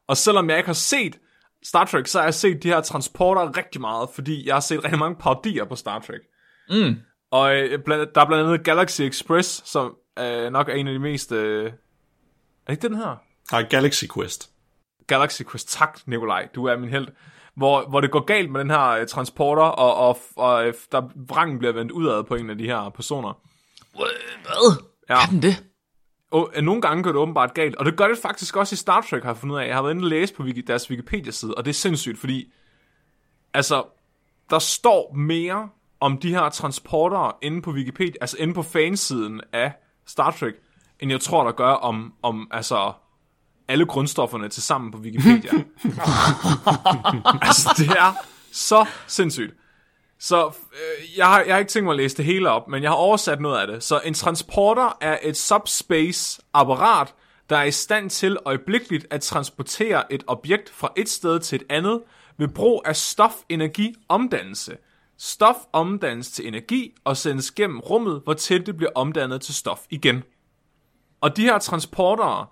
[0.09, 1.19] Og selvom jeg ikke har set
[1.65, 4.85] Star Trek, så har jeg set de her transporter rigtig meget, fordi jeg har set
[4.85, 6.21] rigtig mange parodier på Star Trek.
[6.71, 6.97] Mm.
[7.31, 10.93] Og øh, blandt, der er blandt andet Galaxy Express, som øh, nok er en af
[10.93, 11.33] de mest...
[11.33, 11.67] Øh...
[11.67, 11.71] Er
[12.67, 13.17] det ikke den her?
[13.53, 14.51] Nej, Galaxy Quest.
[15.07, 15.69] Galaxy Quest.
[15.69, 16.49] Tak, Nikolaj.
[16.55, 17.09] Du er min held.
[17.59, 21.03] Hvor, hvor det går galt med den her øh, transporter, og, og, og øh, der
[21.29, 23.33] vrangen bliver vendt udad på en af de her personer.
[24.43, 24.83] Hvad?
[25.09, 25.21] Ja.
[25.21, 25.65] Kan den det?
[26.31, 28.77] Og øh, nogle gange går det åbenbart galt, og det gør det faktisk også i
[28.77, 29.67] Star Trek, har jeg fundet ud af.
[29.67, 32.53] Jeg har været inde og læse på deres Wikipedia-side, og det er sindssygt, fordi
[33.55, 33.85] altså,
[34.51, 35.69] der står mere
[36.01, 39.73] om de her transportere inde på Wikipedia, altså inde på fansiden af
[40.07, 40.55] Star Trek,
[41.01, 42.93] end jeg tror, der gør om, om altså,
[43.69, 45.51] alle grundstofferne til sammen på Wikipedia.
[47.49, 48.13] altså, det er
[48.53, 49.55] så sindssygt.
[50.21, 52.83] Så øh, jeg, har, jeg har ikke tænkt mig at læse det hele op, men
[52.83, 53.83] jeg har oversat noget af det.
[53.83, 57.15] Så en transporter er et subspace-apparat,
[57.51, 61.67] der er i stand til øjeblikkeligt at transportere et objekt fra et sted til et
[61.71, 62.03] andet
[62.39, 64.77] ved brug af stof-energi-omdannelse.
[65.19, 69.81] Stof omdannes til energi og sendes gennem rummet, hvor til det bliver omdannet til stof
[69.91, 70.23] igen.
[71.21, 72.47] Og de her transportere,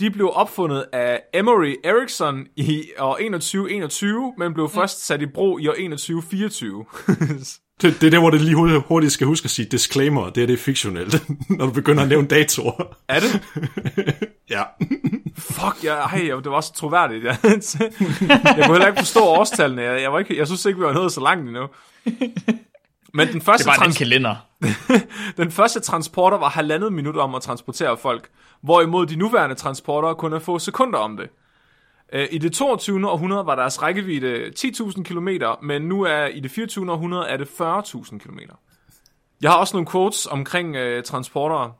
[0.00, 5.60] de blev opfundet af Emory Ericsson i år 2121, men blev først sat i brug
[5.60, 6.84] i år 2124.
[7.82, 10.30] Det, det er der, hvor det lige hurtigt, skal huske at sige disclaimer.
[10.30, 11.22] Det er det er fiktionelt,
[11.58, 12.96] når du begynder at nævne datoer.
[13.08, 13.42] er det?
[14.50, 14.62] Ja.
[15.38, 17.24] Fuck, ja, ej, det var også troværdigt.
[17.24, 17.36] Ja.
[17.42, 19.82] jeg kunne heller ikke forstå årstallene.
[19.82, 21.66] Jeg, jeg, var ikke, jeg synes ikke, vi var nået så langt endnu.
[23.14, 24.36] Men den første, Det var en trans- kalender.
[25.36, 28.28] den første transporter var halvandet minut om at transportere folk,
[28.62, 31.28] hvorimod de nuværende transporter kun er få sekunder om det.
[32.12, 33.10] Øh, I det 22.
[33.10, 35.28] århundrede var deres rækkevidde 10.000 km,
[35.62, 36.92] men nu er i det 24.
[36.92, 38.38] århundrede er det 40.000 km.
[39.42, 41.72] Jeg har også nogle quotes omkring øh, transportere.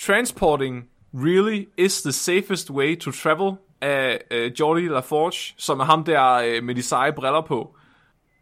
[0.00, 6.04] Transporting really is the safest way to travel af øh, Jordi LaForge, som er ham
[6.04, 7.76] der øh, med de seje briller på.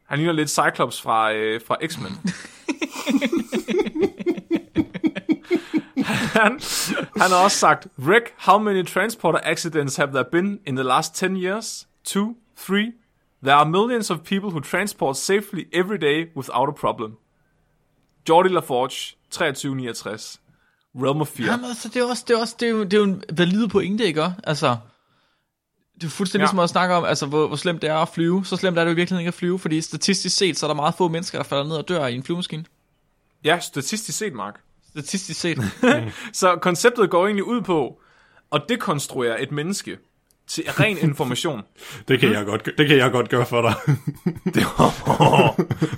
[0.06, 2.12] Han ligner lidt Cyclops fra, øh, fra X-Men.
[6.12, 6.60] han,
[7.16, 11.14] han har også sagt, Rick, how many transporter accidents have there been in the last
[11.14, 11.86] 10 years?
[12.04, 12.34] Two?
[12.66, 12.92] Three?
[13.42, 17.16] There are millions of people who transport safely every day without a problem.
[18.28, 20.38] Jordi LaForge, 2369.
[20.94, 21.50] Realm of Fear.
[21.50, 23.22] Jamen, altså, det er også, det er også, det er jo, det er jo en
[23.32, 24.34] valide pointe, ikke?
[24.44, 24.76] Altså,
[25.94, 26.46] det er fuldstændig Ja.
[26.46, 26.50] ja.
[26.50, 28.44] som at snakke om, altså, hvor, hvor slemt det er at flyve.
[28.44, 30.74] Så slemt er det jo virkelig ikke at flyve, fordi statistisk set, så er der
[30.74, 32.64] meget få mennesker, der falder ned og dør i en flyvemaskine.
[33.44, 34.60] Ja, statistisk set, Mark.
[34.90, 35.58] Statistisk set.
[36.32, 38.00] Så konceptet går egentlig ud på
[38.52, 39.98] at dekonstruere et menneske
[40.46, 41.62] til ren information.
[42.08, 43.74] Det kan, jeg godt, det kan jeg godt gøre for dig.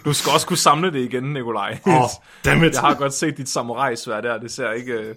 [0.04, 1.78] Du skal også kunne samle det igen, Nikolaj.
[1.86, 2.08] Åh, oh,
[2.44, 2.72] dammit.
[2.72, 4.92] Jeg har godt set dit samurai-svær der, det ser ikke...
[4.92, 5.14] øh.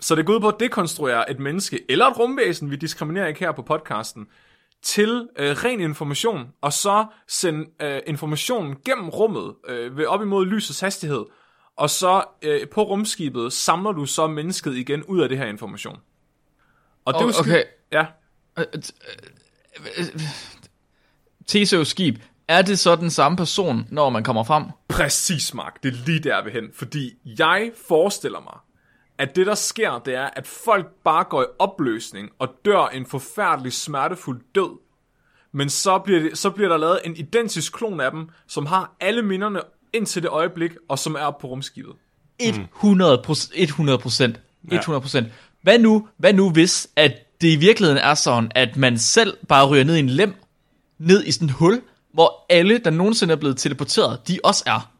[0.00, 3.40] Så det går ud på at dekonstruere et menneske, eller et rumvæsen, vi diskriminerer ikke
[3.40, 4.26] her på podcasten,
[4.82, 10.46] til øh, ren information, og så sende øh, informationen gennem rummet øh, ved op imod
[10.46, 11.24] lysets hastighed,
[11.76, 15.96] og så øh, på rumskibet samler du så mennesket igen ud af det her information.
[17.04, 17.64] Og det er Oh, okay.
[17.92, 18.06] Ja,
[21.46, 22.18] Tesøs skib,
[22.48, 24.64] er det så den samme person, når man kommer frem?
[24.88, 25.82] Præcis, Mark.
[25.82, 26.64] Det er lige der ved hen.
[26.74, 28.58] Fordi jeg forestiller mig,
[29.22, 33.06] at det, der sker, det er, at folk bare går i opløsning og dør en
[33.06, 34.78] forfærdelig smertefuld død.
[35.52, 38.96] Men så bliver, det, så bliver der lavet en identisk klon af dem, som har
[39.00, 39.60] alle minderne
[39.92, 41.92] indtil det øjeblik, og som er oppe på rumskibet.
[42.38, 43.52] 100 procent.
[43.54, 44.40] 100 procent.
[44.70, 45.26] 100 procent.
[45.62, 49.66] Hvad nu, hvad nu hvis, at det i virkeligheden er sådan, at man selv bare
[49.66, 50.34] ryger ned i en lem,
[50.98, 51.82] ned i sådan et hul,
[52.14, 54.92] hvor alle, der nogensinde er blevet teleporteret, de også er.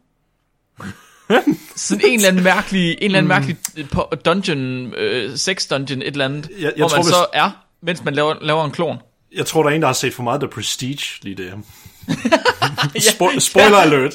[1.75, 3.85] sådan en eller anden mærkelig, en eller anden mærkelig øh,
[4.25, 7.49] dungeon, øh, sex dungeon, et eller andet, Jeg- jeg hvor tror, man hvis- så er,
[7.81, 8.97] mens man laver, laver en klon.
[9.35, 11.51] Jeg tror, der er en, der har set for meget The Prestige lige der.
[12.97, 14.13] Spo- spoiler alert.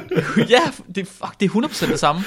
[0.50, 0.60] ja,
[0.94, 2.22] det, er, fuck, det er 100% det samme.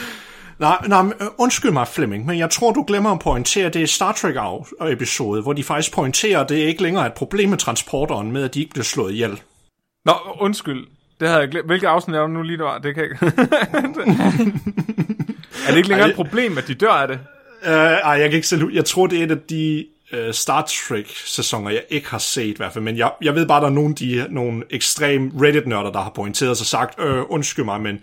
[0.59, 3.87] Nej, nej, øh, undskyld mig, Flemming, men jeg tror, du glemmer at pointere, det er
[3.87, 8.31] Star Trek-episode, hvor de faktisk pointerer, at det ikke længere er et problem med transporteren,
[8.31, 9.41] med at de ikke bliver slået ihjel.
[10.05, 10.87] Nå, undskyld.
[11.21, 11.67] Det havde jeg glemt.
[11.67, 12.77] Hvilke afsnit er det nu lige, der var?
[12.77, 13.25] Det kan jeg ikke.
[15.67, 17.19] er det ikke længere et problem, at de dør af det?
[17.65, 20.61] Uh, ej, jeg kan ikke selv Jeg tror, det er et af de uh, Star
[20.61, 22.83] Trek-sæsoner, jeg ikke har set i hvert fald.
[22.83, 26.57] Men jeg, jeg ved bare, der er nogle, de, nogle ekstrem Reddit-nørder, der har pointeret
[26.57, 27.99] sig og sagt, øh, undskyld mig, men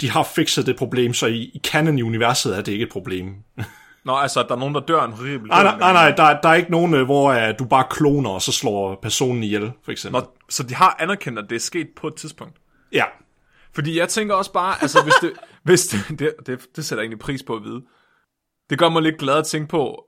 [0.00, 2.92] de har fikset det problem, så i, i canon i universet er det ikke et
[2.92, 3.34] problem.
[4.04, 6.40] Nå, altså, at der er nogen, der dør en horribel Nej, nej, nej, nej der,
[6.40, 9.72] der er ikke nogen, øh, hvor uh, du bare kloner, og så slår personen ihjel,
[9.84, 10.20] for eksempel.
[10.20, 12.56] Nå, så de har anerkendt, at det er sket på et tidspunkt?
[12.92, 13.04] Ja.
[13.74, 15.32] Fordi jeg tænker også bare, altså hvis det,
[15.64, 17.82] hvis det, det, det, det sætter jeg egentlig pris på at vide.
[18.70, 20.04] Det gør mig lidt glad at tænke på,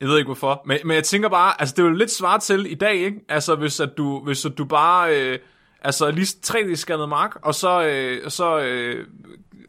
[0.00, 2.42] jeg ved ikke hvorfor, men, men jeg tænker bare, altså det er jo lidt svaret
[2.42, 3.20] til i dag, ikke?
[3.28, 5.38] Altså hvis at du, hvis at du bare, øh,
[5.80, 9.06] altså lige 3D-scannet Mark, og så, øh, så øh,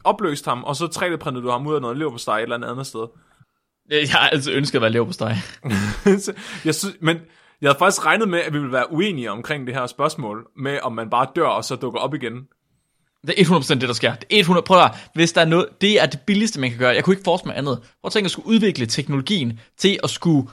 [0.04, 2.70] opløst ham, og så 3D-printede du ham ud af noget lever på et eller andet
[2.70, 3.08] andet sted.
[3.90, 5.36] Jeg har altid ønsket at være lever på steg.
[6.66, 7.18] jeg synes, men
[7.64, 10.80] jeg havde faktisk regnet med, at vi ville være uenige omkring det her spørgsmål, med
[10.82, 12.34] om man bare dør, og så dukker op igen.
[13.28, 14.16] Det er 100% det, der sker.
[14.16, 16.80] Det er 100, prøv at hvis der er noget, det er det billigste, man kan
[16.80, 16.96] gøre.
[16.96, 17.80] Jeg kunne ikke forestille mig andet.
[17.80, 20.50] Prøv at tænke at skulle udvikle teknologien til at skulle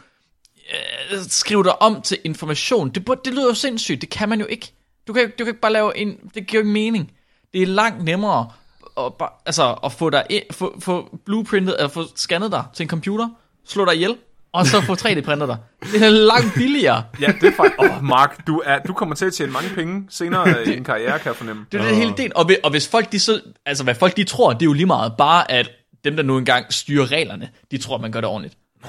[1.13, 2.91] øh, skrive dig om til information.
[2.91, 4.73] Det, det lyder jo sindssygt, det kan man jo ikke.
[5.07, 7.13] Du kan, du kan ikke bare lave en, det giver ikke mening.
[7.53, 8.51] Det er langt nemmere
[8.99, 12.89] at, bare, altså, at få, dig, få, få blueprintet, eller få scannet dig til en
[12.89, 13.29] computer,
[13.65, 14.17] slå dig ihjel,
[14.53, 15.57] og så få 3D-printet dig.
[15.93, 17.05] Det er langt billigere.
[17.21, 17.79] ja, det er faktisk...
[17.79, 20.85] Åh, oh, Mark, du, er, du kommer til at tjene mange penge senere i din
[20.85, 21.67] karriere, kan jeg fornemme.
[21.73, 22.33] Det er det hele del.
[22.35, 23.41] Og, og hvis folk de så...
[23.67, 25.13] Altså, hvad folk de tror, det er jo lige meget.
[25.19, 25.71] Bare at
[26.05, 28.57] dem, der nu engang styrer reglerne, de tror, at man gør det ordentligt.
[28.83, 28.89] Det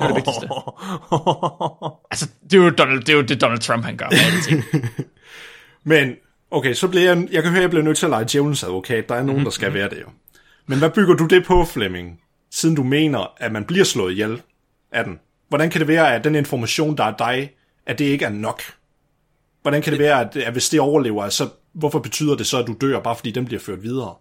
[0.00, 0.48] er det vigtigste.
[2.12, 4.06] altså, det er jo Donald, det, er jo det Donald Trump, han gør.
[5.84, 6.14] Men,
[6.50, 7.28] okay, så bliver jeg...
[7.32, 9.08] Jeg kan høre, at jeg bliver nødt til at lege djævelens advokat.
[9.08, 9.78] Der er nogen, der skal mm-hmm.
[9.78, 10.06] være det jo.
[10.66, 12.20] Men hvad bygger du det på, Flemming?
[12.50, 14.42] Siden du mener, at man bliver slået ihjel
[14.92, 15.20] af den.
[15.48, 17.54] Hvordan kan det være, at den information, der er dig,
[17.86, 18.62] at det ikke er nok?
[19.62, 22.66] Hvordan kan det være, at, at hvis det overlever, så hvorfor betyder det så, at
[22.66, 24.14] du dør, bare fordi den bliver ført videre?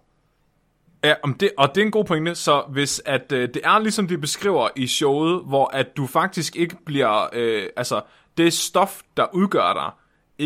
[1.04, 3.80] Ja, om det, og det er en god pointe, så hvis at øh, det er
[3.80, 8.02] ligesom de beskriver i showet, hvor at du faktisk ikke bliver, øh, altså
[8.38, 9.92] det stof, der udgør dig,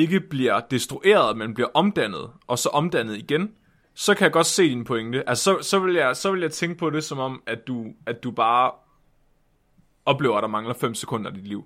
[0.01, 3.51] ikke bliver destrueret, men bliver omdannet, og så omdannet igen,
[3.95, 5.29] så kan jeg godt se din pointe.
[5.29, 7.85] Altså, så, så, vil jeg, så vil jeg tænke på det som om, at du,
[8.05, 8.71] at du bare
[10.05, 11.63] oplever, at der mangler 5 sekunder af dit liv.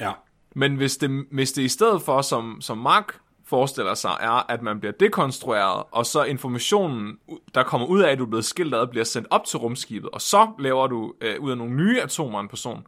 [0.00, 0.12] Ja.
[0.54, 4.62] Men hvis det, hvis det i stedet for, som, som Mark forestiller sig, er, at
[4.62, 7.18] man bliver dekonstrueret, og så informationen,
[7.54, 10.10] der kommer ud af, at du er blevet skilt ad, bliver sendt op til rumskibet,
[10.10, 12.86] og så laver du øh, ud af nogle nye atomer en person,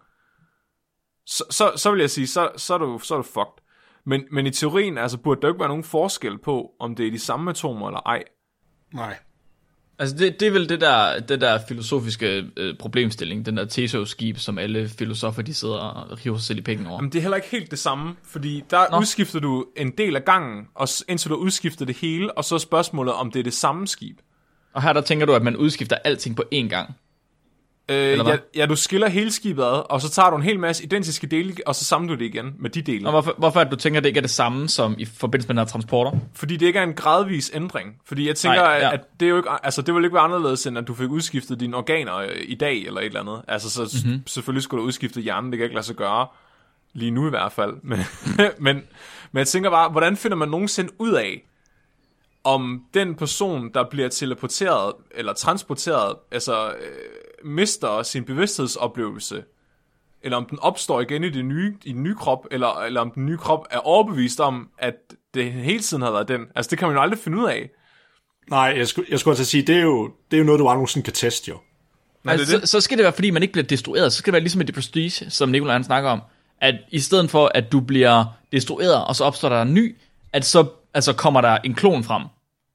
[1.27, 3.63] så, så, så vil jeg sige, så, så, er du, så er du fucked.
[4.05, 7.11] Men, men i teorien, altså, burde der ikke være nogen forskel på, om det er
[7.11, 8.25] de samme atomer eller ej.
[8.95, 9.17] Nej.
[9.99, 14.39] Altså det, det er vel det der, det der filosofiske øh, problemstilling, den der Theseus-skib,
[14.39, 17.01] som alle filosofer de sidder og river sig selv i penge over.
[17.01, 18.99] Men det er heller ikke helt det samme, fordi der Nå.
[18.99, 22.59] udskifter du en del af gangen, og indtil du udskifter det hele, og så er
[22.59, 24.19] spørgsmålet, om det er det samme skib.
[24.73, 26.95] Og her der tænker du, at man udskifter alting på én gang.
[27.91, 30.85] Øh, ja, ja, du skiller hele skibet ad, og så tager du en hel masse
[30.85, 33.07] identiske dele, og så samler du det igen med de dele.
[33.07, 35.49] Og hvorfor, hvorfor det, du tænker, at det ikke er det samme som i forbindelse
[35.49, 36.13] med den her transporter?
[36.35, 37.95] Fordi det ikke er en gradvis ændring.
[38.07, 38.93] Fordi jeg tænker, Nej, ja.
[38.93, 41.09] at det, er jo ikke, altså, det vil ikke være anderledes, end at du fik
[41.09, 43.43] udskiftet dine organer øh, i dag, eller et eller andet.
[43.49, 44.23] Altså, så mm-hmm.
[44.27, 46.27] selvfølgelig skulle du udskifte hjernen, det kan ikke lade sig gøre.
[46.93, 47.75] Lige nu i hvert fald.
[47.91, 47.99] Men,
[48.59, 48.77] men,
[49.33, 51.45] men jeg tænker bare, hvordan finder man nogensinde ud af,
[52.45, 56.69] om den person, der bliver teleporteret, eller transporteret, altså...
[56.69, 56.75] Øh,
[57.45, 59.45] mister sin bevidsthedsoplevelse,
[60.23, 63.11] eller om den opstår igen i, det nye, i den nye krop, eller, eller om
[63.11, 64.95] den nye krop er overbevist om, at
[65.35, 66.41] det hele tiden har været den.
[66.55, 67.71] Altså, det kan man jo aldrig finde ud af.
[68.51, 70.65] Nej, jeg skulle, jeg skulle altså sige, det er jo, det er jo noget, du
[70.65, 71.59] aldrig nogensinde kan teste, jo.
[72.25, 72.69] Nej, altså, det det.
[72.69, 74.13] Så, så skal det være, fordi man ikke bliver destrueret.
[74.13, 76.21] Så skal det være ligesom i det prestige, som Nikolaj han snakker om.
[76.61, 79.97] At i stedet for, at du bliver destrueret, og så opstår der en ny,
[80.33, 82.23] at så altså, kommer der en klon frem.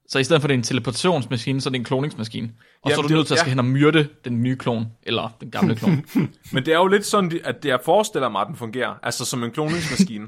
[0.07, 2.51] Så i stedet for det er en teleportationsmaskine, så er det en kloningsmaskine.
[2.81, 3.51] Og Jamen, så er du nødt til at skal ja.
[3.51, 6.05] hen og myrde den nye klon, eller den gamle klon.
[6.53, 8.93] Men det er jo lidt sådan, at det jeg forestiller mig, at den fungerer.
[9.03, 10.27] Altså som en kloningsmaskine.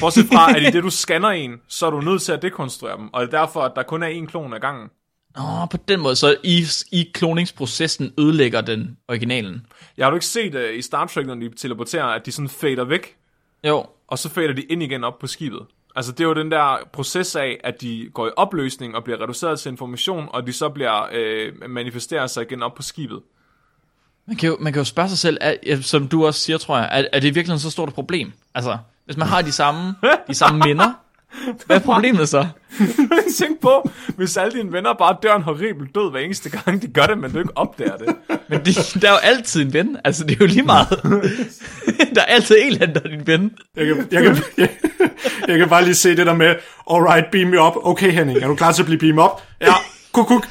[0.00, 2.96] Bortset fra, at i det du scanner en, så er du nødt til at dekonstruere
[2.96, 3.14] dem.
[3.14, 4.88] Og det er derfor, at der kun er én klon ad gangen.
[5.38, 6.16] Åh, på den måde.
[6.16, 9.66] Så i, i kloningsprocessen ødelægger den originalen.
[9.96, 12.48] Jeg har du ikke set uh, i Star Trek, når de teleporterer, at de sådan
[12.48, 13.16] fader væk?
[13.66, 13.86] Jo.
[14.08, 15.60] Og så fader de ind igen op på skibet.
[15.96, 19.22] Altså det er jo den der proces af, at de går i opløsning og bliver
[19.22, 23.20] reduceret til information, og de så bliver øh, manifesterer sig igen op på skibet.
[24.26, 26.78] Man kan jo, man kan jo spørge sig selv, er, som du også siger, tror
[26.78, 28.32] jeg, er, er det virkelig så stort et problem?
[28.54, 29.94] Altså, hvis man har de samme,
[30.28, 30.92] de samme minder,
[31.66, 32.46] Hvad er problemet så?
[33.38, 36.86] Tænk på, hvis alle dine venner bare dør en horribel død hver eneste gang, de
[36.86, 38.16] gør det, men du ikke opdager det.
[38.48, 39.96] Men de, der er jo altid en ven.
[40.04, 40.88] Altså, det er jo lige meget.
[42.14, 43.52] der er altid en eller anden, der er din ven.
[43.76, 44.68] Jeg kan, jeg, kan, jeg,
[45.48, 46.54] jeg kan bare lige se det der med,
[46.90, 47.72] alright, beam me up.
[47.82, 49.30] Okay, Henning, er du klar til at blive beam up?
[49.60, 49.74] Ja,
[50.12, 50.46] kuk, kuk.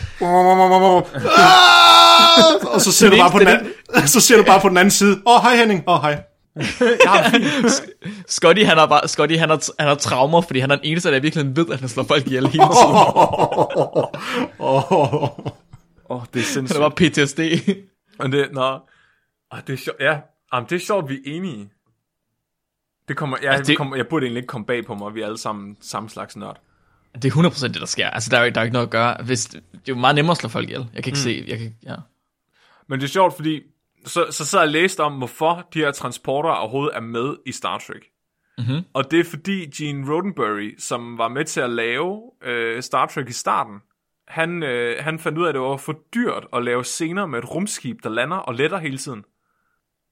[2.74, 3.67] Og så ser du bare på den anden,
[4.08, 5.22] så ser du bare på den anden side.
[5.26, 5.84] Åh, oh, hej Henning.
[5.88, 6.31] Åh, oh, hej.
[8.28, 11.12] Scotty, han har, bare, Scotty, han har, han har traumer, fordi han er den eneste,
[11.12, 12.96] der virkelig ved, at han slår folk ihjel hele tiden.
[14.60, 14.92] Åh,
[16.10, 16.80] oh, det er Han sindssygt.
[16.80, 17.40] er bare PTSD.
[18.20, 18.80] Og det, nå,
[19.52, 20.20] oh, det er sjovt, ja,
[20.54, 21.70] Jamen, det er sjovt, vi er enige.
[23.08, 23.68] Det kommer, jeg, Altså, det...
[23.68, 26.10] det- kommer, jeg burde egentlig ikke komme bag på mig, vi er alle sammen samme
[26.10, 26.62] slags nørd.
[27.16, 28.10] Det er 100% det, der sker.
[28.10, 29.18] Altså, der er, jo, der er jo ikke noget at gøre.
[29.24, 30.88] Hvis, det er jo meget nemmere at slå folk ihjel.
[30.94, 31.24] Jeg kan ikke mm.
[31.24, 31.96] se, jeg kan, ja.
[32.88, 33.62] Men det er sjovt, fordi
[34.06, 37.52] så, så sad jeg og læste om, hvorfor de her transporter overhovedet er med i
[37.52, 38.04] Star Trek.
[38.58, 38.86] Mhm.
[38.94, 43.30] Og det er fordi Gene Roddenberry, som var med til at lave øh, Star Trek
[43.30, 43.80] i starten,
[44.28, 47.40] han, øh, han fandt ud af, at det var for dyrt at lave scener med
[47.40, 49.24] et rumskib, der lander og letter hele tiden.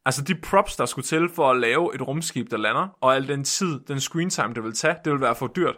[0.06, 3.28] Altså de props, der skulle til for at lave et rumskib, der lander, og al
[3.28, 5.76] den tid, den screen time, det vil tage, det vil være for dyrt.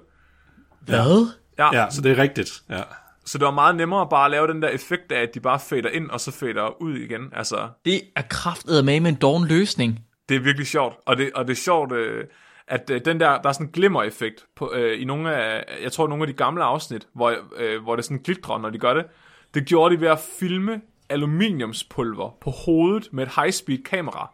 [0.81, 1.27] Hvad?
[1.57, 2.63] Ja, Ja, så det er rigtigt.
[2.69, 2.81] Ja.
[3.25, 5.59] Så det var meget nemmere bare at lave den der effekt af, at de bare
[5.59, 7.29] fader ind, og så fader ud igen.
[7.33, 9.99] Altså, Det er kraftet med en dårlig løsning.
[10.29, 10.95] det er virkelig sjovt.
[11.05, 12.25] Og det, og det er sjovt, øh,
[12.67, 15.91] at øh, den der, der er sådan en glimmer-effekt på, øh, i nogle af, jeg
[15.91, 18.93] tror nogle af de gamle afsnit, hvor, øh, hvor det sådan glitrer, når de gør
[18.93, 19.05] det.
[19.53, 24.31] Det gjorde de ved at filme aluminiumspulver på hovedet med et high-speed kamera.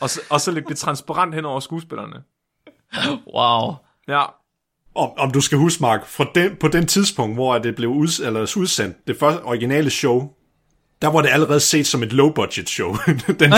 [0.00, 2.22] Og så, og så lægge det transparent hen over skuespillerne.
[3.34, 3.74] Wow.
[4.08, 4.22] Ja,
[4.94, 8.20] Om, om du skal huske, Mark, fra den, på den tidspunkt, hvor det blev uds,
[8.20, 10.28] eller udsendt, det første originale show,
[11.02, 12.96] der var det allerede set som et low-budget show.
[13.40, 13.52] den,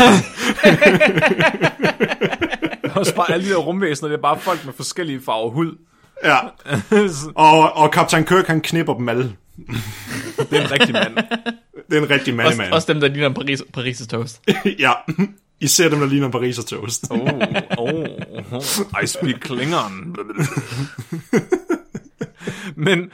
[2.97, 5.77] også bare alle de der rumvæsener, det er bare folk med forskellige farver hud.
[6.25, 6.39] ja.
[7.35, 9.33] Og, og Kaptajn Kirk, han knipper dem alle.
[10.39, 11.17] Det er en rigtig mand.
[11.91, 12.73] Det er en rigtig Også, mandemand.
[12.73, 14.41] også dem, der ligner en Paris, Paris toast.
[14.79, 14.93] ja.
[15.63, 17.11] Især dem, der ligner en Paris og toast.
[17.11, 17.29] Oh,
[17.79, 18.07] oh,
[19.03, 20.17] I speak Klingon.
[22.77, 23.11] Men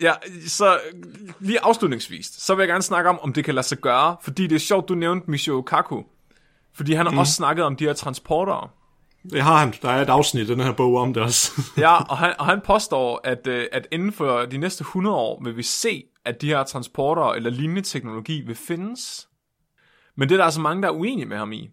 [0.00, 0.12] ja,
[0.46, 0.78] så
[1.40, 4.46] lige afslutningsvis, så vil jeg gerne snakke om, om det kan lade sig gøre, fordi
[4.46, 6.02] det er sjovt, du nævnte Michio Kaku.
[6.74, 7.18] Fordi han har mm.
[7.18, 8.68] også snakket om de her transportere.
[9.30, 9.74] Det har han.
[9.82, 11.62] Der er et afsnit i den her bog om det også.
[11.76, 15.42] Ja, og han, og han påstår, at, øh, at inden for de næste 100 år
[15.44, 19.28] vil vi se, at de her transporter eller lignende teknologi vil findes.
[20.16, 21.70] Men det er der altså mange, der er uenige med ham i.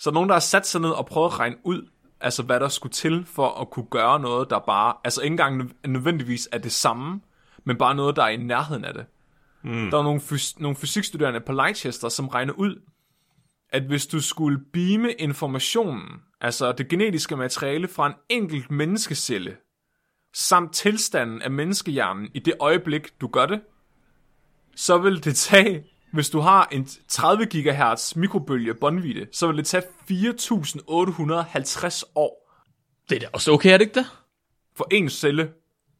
[0.00, 1.88] Så nogen, der har sat sig ned og prøvet at regne ud,
[2.20, 5.62] altså hvad der skulle til for at kunne gøre noget, der bare, altså ikke engang
[5.62, 7.20] nø- nødvendigvis er det samme,
[7.64, 9.06] men bare noget, der er i nærheden af det.
[9.62, 9.90] Mm.
[9.90, 12.82] Der er nogle, fys- nogle fysikstuderende på Leicester, som regner ud,
[13.68, 16.08] at hvis du skulle beame informationen,
[16.40, 19.56] altså det genetiske materiale fra en enkelt menneskecelle,
[20.34, 23.60] samt tilstanden af menneskehjernen i det øjeblik, du gør det,
[24.76, 29.66] så vil det tage, hvis du har en 30 GHz mikrobølge båndvidde, så vil det
[29.66, 32.50] tage 4.850 år
[33.10, 34.06] Det er da også okay, er det ikke det?
[34.76, 35.50] for en celle,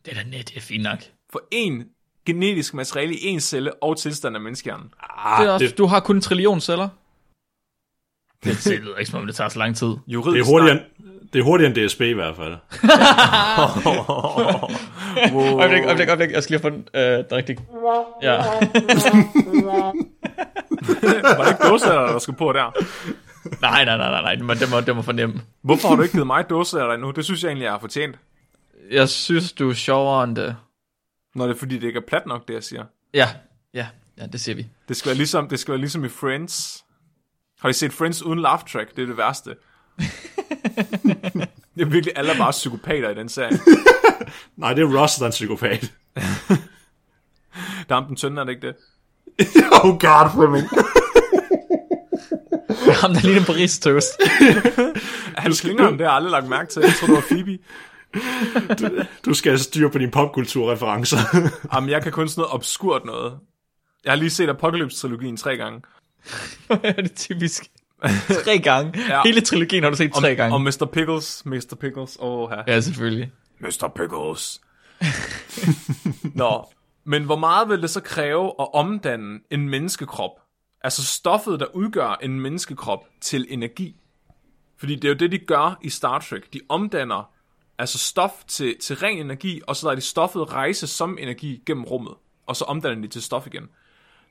[0.04, 0.98] Det er da net, det er fint nok.
[1.32, 1.84] for en
[2.26, 4.88] genetisk materiale i en celle og tilstand af menneskehjernen.
[4.88, 6.88] det er også, det- Du har kun en trillion celler.
[8.44, 9.86] Det, det lyder ikke, som om det tager så lang tid.
[9.88, 10.80] Det Juridisk er hurtigere,
[11.32, 12.52] det er hurtigere end DSB i hvert fald.
[15.60, 16.30] Øjeblik, øjeblik, øjeblik.
[16.30, 17.58] Jeg skal lige få den, øh, den rigtige.
[18.22, 18.36] Ja.
[21.36, 22.70] Var det ikke dåsealder, der skulle på der?
[23.60, 24.34] nej, nej, nej, nej, nej.
[24.34, 25.40] Det må, det må, det må fornemme.
[25.62, 27.10] Hvorfor har du ikke givet mig dåsealder endnu?
[27.10, 28.16] Det synes jeg egentlig, jeg har fortjent.
[28.90, 30.56] Jeg synes, du er sjovere end det.
[31.34, 32.84] Når det er fordi, det ikke er plat nok, det jeg siger.
[33.14, 33.28] Ja,
[33.74, 33.86] ja,
[34.18, 34.66] ja, det siger vi.
[34.88, 36.84] Det skal være ligesom, det skal være ligesom i Friends.
[37.60, 38.96] Har I set Friends uden laugh track?
[38.96, 39.54] Det er det værste.
[41.74, 43.60] det er virkelig alle bare psykopater i den serie.
[44.56, 45.92] Nej, det er Ross, der er en psykopat.
[47.88, 48.76] Der er ham den tynde, er det ikke det?
[49.84, 50.68] oh god, Fleming.
[53.00, 54.20] Ham, der ligner en Paris toast.
[55.36, 56.82] Han klinger det har jeg aldrig lagt mærke til.
[56.82, 57.58] Jeg tror, det var Phoebe.
[59.24, 61.18] Du skal have styr på dine popkulturreferencer.
[61.74, 63.38] Jamen, jeg kan kun sådan noget obskurt noget.
[64.04, 65.82] Jeg har lige set Apocalypse-trilogien tre gange.
[66.68, 67.64] det er typisk.
[68.44, 68.92] Tre gange.
[69.08, 69.22] Ja.
[69.24, 70.54] Hele trilogien har du set tre gange.
[70.54, 70.88] Og Mr.
[70.92, 71.42] Pickles.
[71.46, 71.76] Mr.
[71.80, 72.16] Pickles.
[72.20, 72.62] Åh, oh, her.
[72.66, 73.32] Ja, selvfølgelig.
[73.60, 73.92] Mr.
[73.96, 74.60] Pickles.
[76.40, 76.64] Nå,
[77.04, 80.30] men hvor meget vil det så kræve at omdanne en menneskekrop?
[80.84, 83.96] Altså stoffet, der udgør en menneskekrop til energi.
[84.78, 86.52] Fordi det er jo det, de gør i Star Trek.
[86.52, 87.30] De omdanner
[87.78, 91.84] altså stof til, til ren energi, og så lader de stoffet rejse som energi gennem
[91.84, 92.14] rummet.
[92.46, 93.68] Og så omdanner de til stof igen.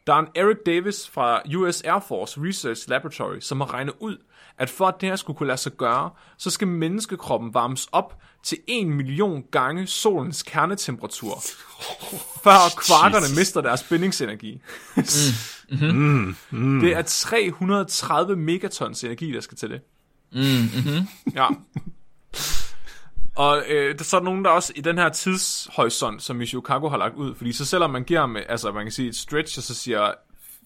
[0.07, 4.17] Der er en Eric Davis fra US Air Force Research Laboratory, som har regnet ud,
[4.57, 8.17] at for at det her skulle kunne lade sig gøre, så skal menneskekroppen varmes op
[8.43, 11.43] til 1 million gange solens kernetemperatur,
[12.43, 14.61] før kvarkerne mister deres bindingsenergi.
[15.71, 16.35] Mm.
[16.51, 16.79] Mm.
[16.79, 19.81] Det er 330 megatons energi, der skal til det.
[20.31, 21.07] Mm, mm-hmm.
[21.35, 21.47] Ja.
[23.35, 26.87] Og øh, der så er nogen, der også i den her tidshorisont, som Michio Kaku
[26.87, 29.59] har lagt ud, fordi så selvom man giver ham, altså man kan sige et stretch,
[29.59, 30.11] og så siger,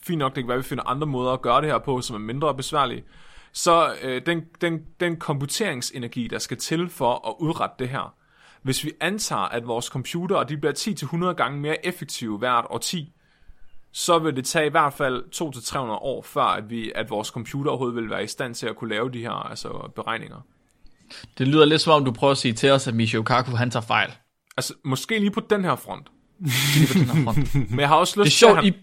[0.04, 2.02] fint nok, det kan være, at vi finder andre måder at gøre det her på,
[2.02, 3.04] som er mindre besværlige,
[3.52, 8.14] så øh, den, den, den komputeringsenergi, der skal til for at udrette det her,
[8.62, 10.74] hvis vi antager, at vores computer de bliver
[11.30, 13.14] 10-100 gange mere effektive hvert årti,
[13.92, 17.72] så vil det tage i hvert fald 200-300 år, før at, vi, at vores computer
[17.72, 20.42] overhovedet vil være i stand til at kunne lave de her altså, beregninger.
[21.38, 23.72] Det lyder lidt som om, du prøver at sige til os, at Michio Kaku han
[23.72, 24.10] tager fejl.
[24.58, 26.08] Altså, måske lige på den her front.
[26.76, 27.56] lige på den her front.
[27.72, 28.74] Men jeg har også lyst Det er til, at sjovt, han, I,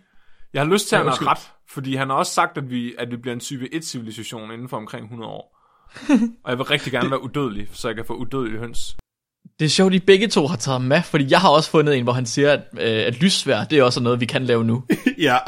[0.53, 1.51] jeg har lyst til, at han har ret.
[1.70, 4.76] Fordi han har også sagt, at vi, at vi bliver en type 1-civilisation inden for
[4.76, 5.57] omkring 100 år.
[6.45, 8.97] Og jeg vil rigtig gerne være udødelig, så jeg kan få udødelige høns.
[9.59, 12.03] det er sjovt, I begge to har taget med, fordi jeg har også fundet en,
[12.05, 14.85] hvor han siger, at, øh, at lysvær, det er også noget, vi kan lave nu.
[15.18, 15.39] ja.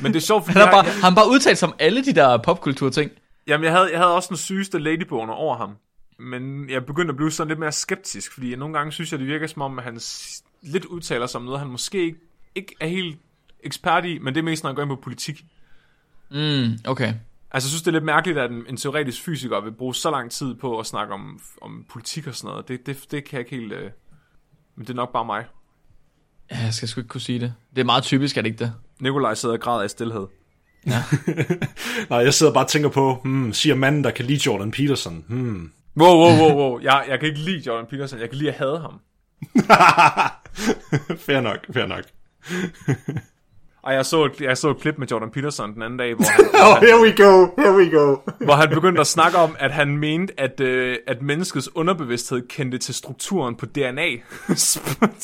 [0.00, 1.74] Men det er sjovt, fordi Han har bare, jeg, han har bare udtalt sig om
[1.78, 3.10] alle de der popkultur-ting.
[3.46, 5.70] jamen, jeg, havde, jeg havde også den sygeste ladyboner over ham.
[6.18, 9.28] Men jeg begyndte at blive sådan lidt mere skeptisk, fordi nogle gange synes jeg, det
[9.28, 10.00] virker som om, at han
[10.62, 12.18] lidt udtaler sig om noget, han måske ikke,
[12.54, 13.18] ikke er helt
[13.60, 15.44] ekspert i, men det er mest, når han går ind på politik.
[16.30, 17.14] Mm, okay.
[17.50, 20.10] Altså, jeg synes, det er lidt mærkeligt, at en, en teoretisk fysiker vil bruge så
[20.10, 22.68] lang tid på at snakke om, om politik og sådan noget.
[22.68, 23.72] Det, det, det kan jeg ikke helt...
[23.72, 23.90] Øh...
[24.76, 25.44] Men det er nok bare mig.
[26.50, 27.54] Ja, jeg skal sgu ikke kunne sige det.
[27.74, 28.72] Det er meget typisk, er det ikke det?
[29.00, 30.26] Nikolaj sidder og græder af stillhed.
[32.10, 35.24] Nej, jeg sidder bare og tænker på, hmm, siger manden, der kan lide Jordan Peterson.
[35.28, 35.72] Hmm.
[35.96, 36.80] Wow, wow, wow, wow.
[36.82, 38.20] Jeg, jeg kan ikke lide Jordan Peterson.
[38.20, 39.00] Jeg kan lide at hade ham.
[41.26, 42.04] fair nok, fair nok.
[43.82, 46.24] Og jeg så, et, jeg så et klip med Jordan Peterson den anden dag, hvor
[46.36, 48.16] han, Oh, here we go, here we go.
[48.44, 52.78] hvor han begyndte at snakke om, at han mente, at, øh, at menneskets underbevidsthed kendte
[52.78, 54.08] til strukturen på DNA.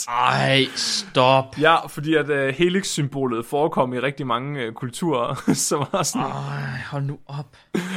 [0.08, 1.44] Ej, stop.
[1.60, 6.78] ja, fordi at øh, helix-symbolet forekom i rigtig mange øh, kulturer, så var sådan, Ej,
[6.90, 7.46] hold nu op.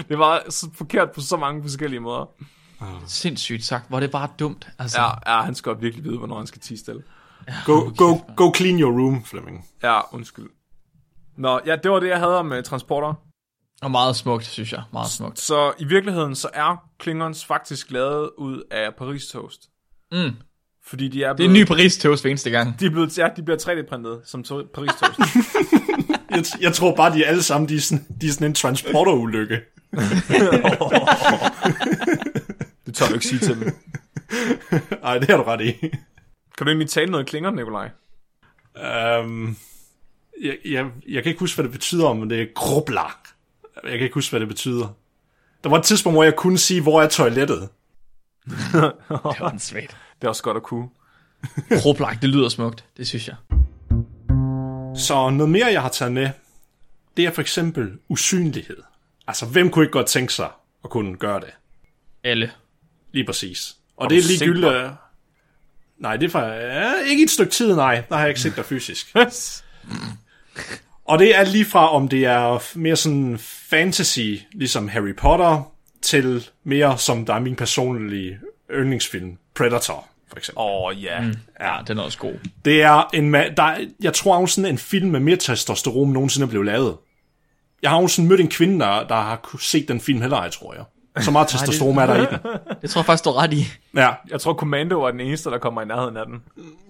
[0.09, 2.25] det var så forkert på så mange forskellige måder.
[3.07, 4.67] Sindssygt sagt, hvor er det bare dumt.
[4.79, 7.03] Altså, Ja, ja, han skal godt virkelig vide, hvornår han skal tige stille.
[7.65, 9.65] Go, go, go clean your room, Fleming.
[9.83, 10.49] Ja, undskyld.
[11.37, 13.13] Nå, ja, det var det, jeg havde om uh, transporter.
[13.81, 14.83] Og meget smukt, synes jeg.
[14.93, 15.39] Meget smukt.
[15.39, 19.61] Så i virkeligheden, så er Klingons faktisk lavet ud af Paris Toast.
[20.11, 20.31] Mm.
[20.87, 22.79] Fordi de er Det er en ny Paris toast hver eneste gang.
[22.79, 25.19] De, er blevet, ja, de bliver 3D-printet som to- Paris Toast.
[26.29, 28.53] Jeg, jeg tror bare, de er alle sammen, de er sådan, de er sådan en
[28.53, 29.59] transporterulykke.
[32.95, 33.63] tør du ikke sige til dem.
[35.03, 35.71] Ej, det har du ret i.
[36.57, 37.89] Kan du egentlig tale noget klinger, Nikolaj?
[39.19, 39.57] Um,
[40.41, 43.01] jeg, jeg, jeg kan ikke huske, hvad det betyder, men det er grubla.
[43.83, 44.87] Jeg kan ikke huske, hvad det betyder.
[45.63, 47.69] Der var et tidspunkt, hvor jeg kunne sige, hvor er toilettet.
[48.49, 49.97] Det var en svagt.
[50.21, 50.89] Det er også godt at kunne.
[51.81, 52.85] Kroplagt, det lyder smukt.
[52.97, 53.35] Det synes jeg.
[54.97, 56.29] Så noget mere, jeg har taget med,
[57.17, 58.77] det er for eksempel usynlighed.
[59.27, 60.49] Altså, hvem kunne ikke godt tænke sig
[60.83, 61.51] at kunne gøre det?
[62.23, 62.51] Alle.
[63.15, 63.75] Lige præcis.
[63.97, 64.65] Og det er ligegyldigt...
[64.65, 64.95] mig?
[65.97, 68.03] Nej, det er for, ja, ikke et stykke tid, nej.
[68.09, 69.15] Der har jeg ikke set dig fysisk.
[71.05, 76.49] Og det er lige fra, om det er mere sådan fantasy, ligesom Harry Potter, til
[76.63, 78.39] mere som der er min personlige
[78.71, 80.61] yndlingsfilm, Predator, for eksempel.
[80.61, 81.21] Åh, oh, ja.
[81.21, 81.33] Mm.
[81.61, 82.33] Ja, den er også god.
[82.65, 86.45] Det er en der er, jeg tror også sådan en film med mere testosteron nogensinde
[86.45, 86.97] er blevet lavet.
[87.81, 90.51] Jeg har jo sådan mødt en kvinde, der, der har set den film heller, jeg
[90.51, 90.83] tror jeg.
[91.19, 92.37] Så meget testosteron er der i den.
[92.81, 93.67] Det tror jeg faktisk, du er ret i.
[93.95, 96.41] Ja, Jeg tror, Commando er den eneste, der kommer i nærheden af den.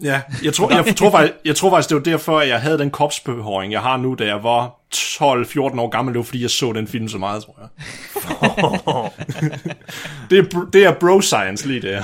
[0.04, 0.22] ja.
[0.44, 2.92] Jeg, tror, jeg, tror faktisk, jeg tror faktisk, det var derfor, at jeg havde den
[2.92, 6.14] kropsbehåring, jeg har nu, da jeg var 12-14 år gammel.
[6.14, 7.70] Det var, fordi jeg så den film så meget, tror jeg.
[10.30, 12.04] det, er, det er bro science lige der.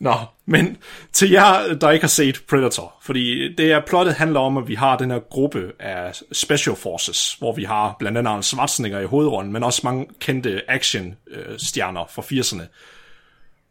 [0.00, 0.14] Nå,
[0.52, 0.76] men
[1.12, 4.74] til jer, der ikke har set Predator, fordi det er plottet handler om, at vi
[4.74, 9.04] har den her gruppe af Special Forces, hvor vi har blandt andet Arnold Schwarzenegger i
[9.04, 12.62] hovedrollen, men også mange kendte action-stjerner fra 80'erne.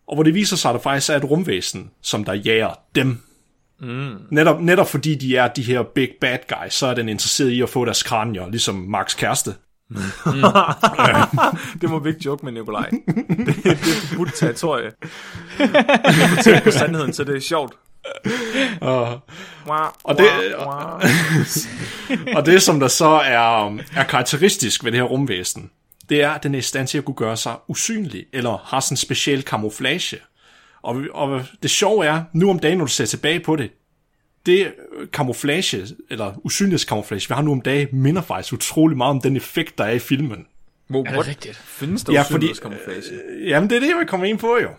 [0.07, 3.21] Og hvor det viser sig, at der faktisk er et rumvæsen, som der jager dem.
[3.79, 4.17] Mm.
[4.32, 7.61] Netop, netop fordi de er de her big bad guys, så er den interesseret i
[7.61, 9.53] at få deres kranier, ligesom Marks kæreste.
[11.81, 12.89] Det må vi ikke joke med, Nikolaj.
[13.45, 14.91] Det, det er forbudt territorie.
[15.59, 17.73] Jeg fortæller sandheden, så det er sjovt.
[18.81, 19.21] Og,
[20.03, 20.55] Og det-
[22.37, 25.69] og det, som der så er, er karakteristisk ved det her rumvæsen,
[26.09, 28.79] det er, at den er i stand til at kunne gøre sig usynlig, eller har
[28.79, 30.17] sådan en speciel camouflage.
[30.83, 33.71] Og, og det sjove er, nu om dagen, når du ser tilbage på det,
[34.45, 39.21] det øh, camouflage, eller usynlighedscamouflage, vi har nu om dagen, minder faktisk utrolig meget om
[39.21, 40.45] den effekt, der er i filmen.
[40.91, 41.55] Wow, Er det rigtigt?
[41.57, 43.01] Findes der Ja, ja, fordi- usynlighedskamuflage?
[43.49, 44.69] Jamen, det er det, jeg vil komme ind på jo.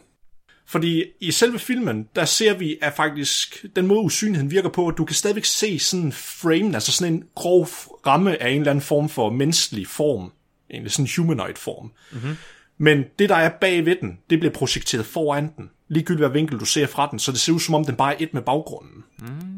[0.67, 4.95] Fordi i selve filmen, der ser vi, at faktisk den måde usynligheden virker på, at
[4.99, 7.69] du kan stadigvæk se sådan en frame, altså sådan en grov
[8.07, 10.33] ramme af en eller anden form for menneskelig form.
[10.71, 11.93] Egentlig sådan en humanoid form.
[12.13, 12.37] Mm-hmm.
[12.79, 15.71] Men det, der er bag ved den, det bliver projekteret foran den.
[15.93, 18.13] Ligegyldigt hvad vinkel du ser fra den, så det ser ud som om, den bare
[18.13, 19.05] er et med baggrunden.
[19.19, 19.53] Mm.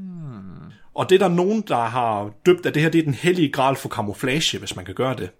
[0.94, 3.52] Og det er der nogen, der har døbt, at det her det er den hellige
[3.52, 5.30] gral for camouflage, hvis man kan gøre det.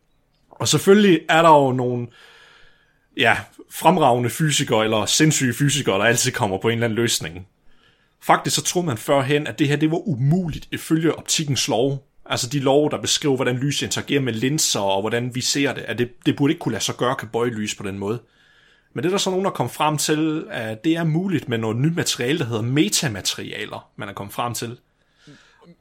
[0.51, 2.07] Og selvfølgelig er der jo nogle
[3.17, 3.37] ja,
[3.71, 7.47] fremragende fysikere eller sindssyge fysikere, der altid kommer på en eller anden løsning.
[8.23, 12.09] Faktisk så troede man førhen, at det her det var umuligt ifølge optikkens lov.
[12.27, 15.83] Altså de lov, der beskriver, hvordan lys interagerer med linser og hvordan vi ser det,
[15.83, 18.21] at det, det burde ikke kunne lade sig gøre, kan bøje lys på den måde.
[18.95, 21.59] Men det er der så nogen, der kom frem til, at det er muligt med
[21.59, 24.79] noget nyt materiale, der hedder metamaterialer, man er kommet frem til.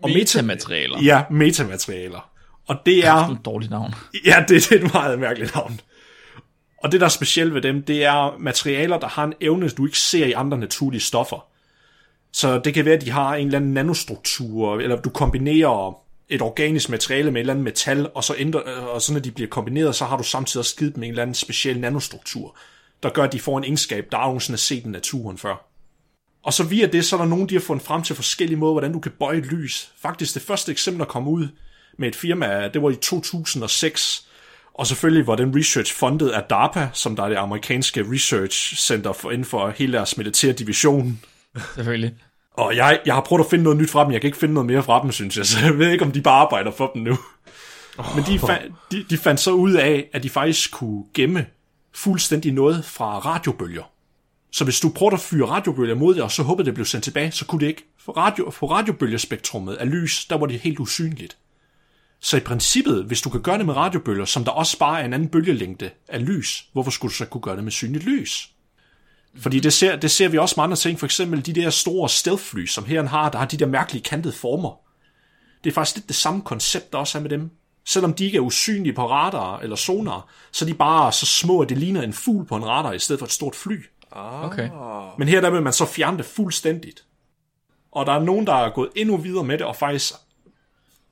[0.03, 1.03] Og Metamaterialer.
[1.03, 2.29] Ja, metamaterialer.
[2.67, 3.13] Og det Det er...
[3.13, 3.93] er et dårligt navn.
[4.25, 5.79] Ja, det, det er et meget mærkeligt navn.
[6.83, 9.85] Og det, der er specielt ved dem, det er materialer, der har en evne, du
[9.85, 11.45] ikke ser i andre naturlige stoffer.
[12.33, 15.97] Så det kan være, at de har en eller anden nanostruktur, eller du kombinerer
[16.29, 19.31] et organisk materiale med et eller andet metal, og så, ændrer, og så når de
[19.31, 22.57] bliver kombineret, så har du samtidig også skidt med en eller anden speciel nanostruktur,
[23.03, 25.69] der gør, at de får en egenskab, der aldrig er set i naturen før.
[26.43, 28.73] Og så via det, så er der nogen, de har fundet frem til forskellige måder,
[28.73, 29.91] hvordan du kan bøje lys.
[30.01, 31.47] Faktisk det første eksempel, der kom ud
[31.97, 34.27] med et firma, det var i 2006,
[34.73, 39.13] og selvfølgelig var den research fundet af DARPA, som der er det amerikanske research center
[39.13, 41.19] for inden for hele deres militære division.
[41.75, 42.13] Selvfølgelig.
[42.53, 44.53] Og jeg, jeg har prøvet at finde noget nyt fra dem, jeg kan ikke finde
[44.53, 46.91] noget mere fra dem, synes jeg, så jeg ved ikke, om de bare arbejder for
[46.93, 47.17] dem nu.
[47.97, 48.15] Oh.
[48.15, 51.45] Men de, fa- de, de fandt så ud af, at de faktisk kunne gemme
[51.95, 53.83] fuldstændig noget fra radiobølger.
[54.51, 57.03] Så hvis du prøver at fyre radiobølger mod det, og så håbede det blev sendt
[57.03, 57.85] tilbage, så kunne det ikke.
[57.99, 61.37] For radio, på radiobølgespektrummet af lys, der var det helt usynligt.
[62.19, 65.05] Så i princippet, hvis du kan gøre det med radiobølger, som der også bare er
[65.05, 68.49] en anden bølgelængde af lys, hvorfor skulle du så kunne gøre det med synligt lys?
[69.35, 72.09] Fordi det ser, det ser vi også med andre ting, for eksempel de der store
[72.09, 74.79] stealth-fly, som her har, der har de der mærkelige kantede former.
[75.63, 77.51] Det er faktisk lidt det samme koncept, der også er med dem.
[77.85, 81.61] Selvom de ikke er usynlige på radar eller sonar, så er de bare så små,
[81.61, 83.85] at det ligner en fugl på en radar i stedet for et stort fly.
[84.15, 84.69] Okay.
[85.17, 87.05] Men her der vil man så fjerne det fuldstændigt.
[87.91, 90.13] Og der er nogen, der er gået endnu videre med det, og faktisk,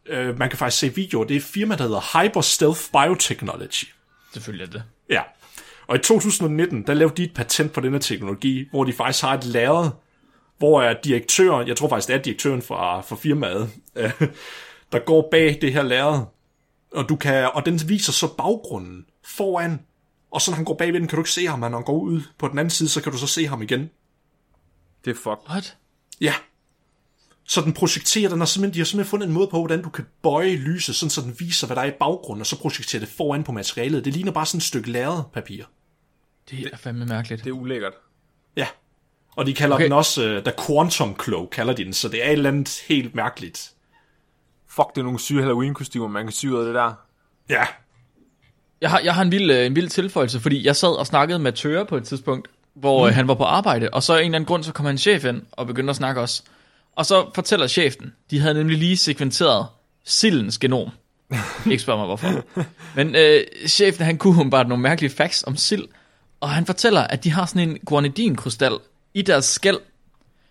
[0.05, 3.85] øh, man kan faktisk se videoer, det er et firma, der hedder Hyper Stealth Biotechnology.
[4.33, 4.83] Selvfølgelig er det.
[5.09, 5.21] Ja.
[5.87, 9.33] Og i 2019, der lavede de et patent på denne teknologi, hvor de faktisk har
[9.37, 9.89] et lærred,
[10.57, 14.11] hvor er direktøren, jeg tror faktisk, det er direktøren fra, fra firmaet, øh,
[14.91, 16.25] der går bag det her lærred,
[16.91, 19.79] og, du kan, og den viser så baggrunden foran,
[20.31, 21.85] og så når han går bagved den, kan du ikke se ham, men når han
[21.85, 23.89] går ud på den anden side, så kan du så se ham igen.
[25.05, 25.49] Det er fuck.
[25.49, 25.77] What?
[26.21, 26.33] Ja.
[27.43, 29.89] Så den projekterer, den har simpelthen, de har simpelthen fundet en måde på, hvordan du
[29.89, 32.99] kan bøje lyset, sådan så den viser, hvad der er i baggrunden, og så projekterer
[32.99, 34.05] det foran på materialet.
[34.05, 35.65] Det ligner bare sådan et stykke lærred papir.
[36.49, 37.43] Det er fandme mærkeligt.
[37.43, 37.93] Det er ulækkert.
[38.55, 38.67] Ja.
[39.35, 39.83] Og de kalder okay.
[39.83, 39.85] Okay.
[39.85, 42.83] den også, uh, The Quantum Cloak, kalder de den, så det er et eller andet
[42.87, 43.73] helt mærkeligt.
[44.75, 46.93] Fuck, det er nogle syge Halloween-kostymer, man kan sy ud af det der.
[47.49, 47.63] Ja.
[48.81, 51.39] Jeg har, jeg har en, vild, øh, en vild tilføjelse, fordi jeg sad og snakkede
[51.39, 53.13] med Tøre på et tidspunkt, hvor mm.
[53.13, 55.25] han var på arbejde, og så af en eller anden grund, så kom han chef
[55.25, 56.43] ind og begyndte at snakke også.
[56.95, 59.67] Og så fortæller chefen, de havde nemlig lige sekventeret
[60.03, 60.89] sildens genom.
[61.71, 62.43] Ikke spørg mig hvorfor.
[62.95, 65.87] Men øh, chefen, han kunne bare nogle mærkelige facts om sild,
[66.39, 68.77] og han fortæller, at de har sådan en guanidinkrystal
[69.13, 69.79] i deres skæld,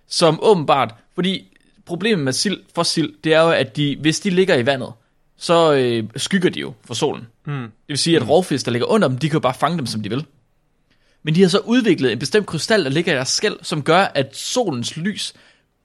[0.09, 1.50] som åbenbart, fordi
[1.91, 4.93] problemet med sild for sild, det er jo, at de, hvis de ligger i vandet,
[5.37, 7.27] så øh, skygger de jo for solen.
[7.47, 7.53] Mm.
[7.63, 9.87] Det vil sige, at rovfisk, der ligger under dem, de kan jo bare fange dem,
[9.87, 10.27] som de vil.
[11.23, 14.01] Men de har så udviklet en bestemt krystal, der ligger i deres skæld, som gør,
[14.01, 15.35] at solens lys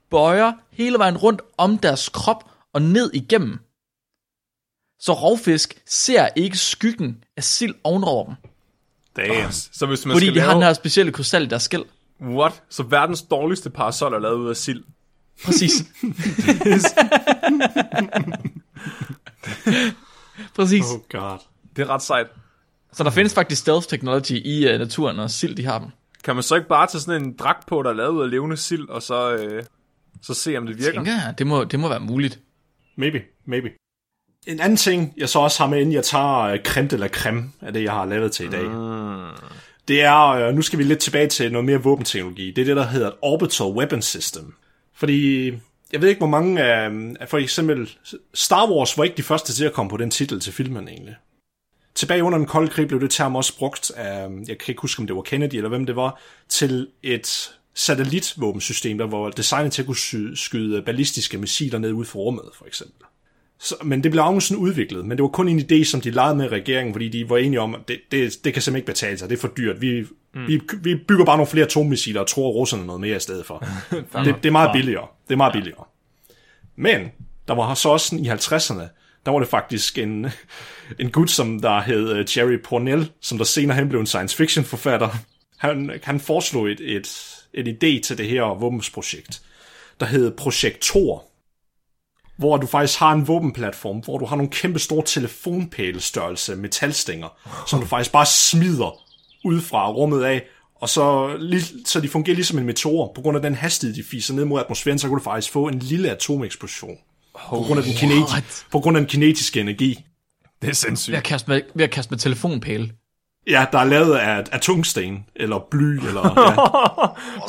[0.10, 2.44] bøjer hele vejen rundt om deres krop
[2.74, 3.60] og ned igennem.
[5.00, 8.36] Så rovfisk ser ikke skyggen af sild ovenover dem,
[9.16, 9.52] Damn.
[9.52, 10.48] Så hvis man fordi skal de lave...
[10.48, 11.84] har den her specielle krystal i deres skæld.
[12.22, 12.64] What?
[12.70, 14.84] Så verdens dårligste parasol er lavet ud af sild.
[15.44, 15.72] Præcis.
[20.56, 20.84] Præcis.
[20.84, 21.38] Oh god.
[21.76, 22.28] Det er ret sejt.
[22.94, 25.88] Så der findes faktisk stealth technology i uh, naturen, og sild de har dem.
[26.24, 28.30] Kan man så ikke bare tage sådan en dragt på, der er lavet ud af
[28.30, 29.64] levende sild, og så, øh,
[30.22, 30.92] så se, om det virker?
[30.92, 32.40] Tænker jeg, det må, det må være muligt.
[32.98, 33.70] Maybe, maybe.
[34.48, 37.52] En anden ting, jeg så også har med, inden jeg tager uh, creme la creme
[37.62, 39.30] af det, jeg har lavet til i dag, mm.
[39.88, 42.52] det er, uh, nu skal vi lidt tilbage til noget mere våbenteknologi.
[42.52, 44.54] Det er det, der hedder et Orbital Weapon System.
[44.96, 45.46] Fordi,
[45.92, 46.90] jeg ved ikke, hvor mange af,
[47.20, 47.90] af for eksempel,
[48.34, 51.16] Star Wars var ikke de første til at komme på den titel til filmen egentlig.
[51.96, 55.00] Tilbage under den kolde krig blev det term også brugt af, jeg kan ikke huske,
[55.00, 59.82] om det var Kennedy eller hvem det var, til et satellitvåbensystem, der var designet til
[59.82, 63.06] at kunne skyde ballistiske missiler ned ud for rummet, for eksempel.
[63.60, 66.36] Så, men det blev sådan udviklet, men det var kun en idé, som de legede
[66.36, 69.18] med regeringen, fordi de var enige om, at det, det, det kan simpelthen ikke betale
[69.18, 69.82] sig, det er for dyrt.
[69.82, 70.48] Vi, mm.
[70.48, 73.66] vi, vi bygger bare nogle flere atommissiler og tror russerne noget mere i stedet for.
[74.26, 75.08] det, det er meget billigere.
[75.28, 75.84] Det er meget billigere.
[76.76, 77.02] Men
[77.48, 78.84] der var så også i 50'erne,
[79.26, 80.28] der var det faktisk en,
[81.00, 84.38] en gut, som der hed øh, Jerry Pornell, som der senere hen blev en science
[84.38, 85.10] fiction forfatter.
[85.58, 89.42] Han, han foreslog et, et, et idé til det her våbensprojekt,
[90.00, 91.24] der hed Projekt Thor,
[92.38, 97.28] hvor du faktisk har en våbenplatform, hvor du har nogle kæmpe store telefonpælestørrelse metalstænger,
[97.68, 98.98] som du faktisk bare smider
[99.46, 100.44] ud fra rummet af,
[100.82, 101.30] og så,
[101.86, 103.12] så de fungerer ligesom en meteor.
[103.16, 105.68] På grund af den hastighed, de fiser ned mod atmosfæren, så kan du faktisk få
[105.68, 106.98] en lille atomeksplosion.
[107.50, 110.06] På grund, af den kineti- på grund af den kinetiske energi.
[110.62, 111.12] Det er sindssygt.
[111.12, 112.92] Ved at kaste med, ved at kaste med telefonpæle.
[113.50, 116.22] Ja, der er lavet af, af tungsten, eller bly, eller...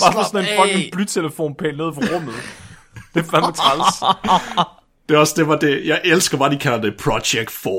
[0.00, 0.12] Ja.
[0.12, 2.34] Bare sådan en fucking blytelefonpæl nede for rummet.
[3.14, 3.94] Det er fandme træls.
[5.08, 5.86] Det er også det, var det.
[5.86, 7.72] Jeg elsker, hvad de kalder det Project 4.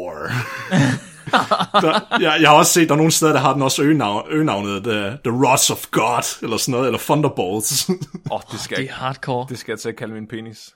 [1.81, 4.25] der, jeg, jeg har også set, der er nogle steder, der har den også øgenavn,
[4.29, 7.89] øgenavnet The, The Rods of God, eller sådan noget, eller Thunderbolts.
[7.89, 7.95] Åh,
[8.31, 9.45] oh, det skal Det er hardcore.
[9.49, 10.73] det skal jeg til at kalde min penis.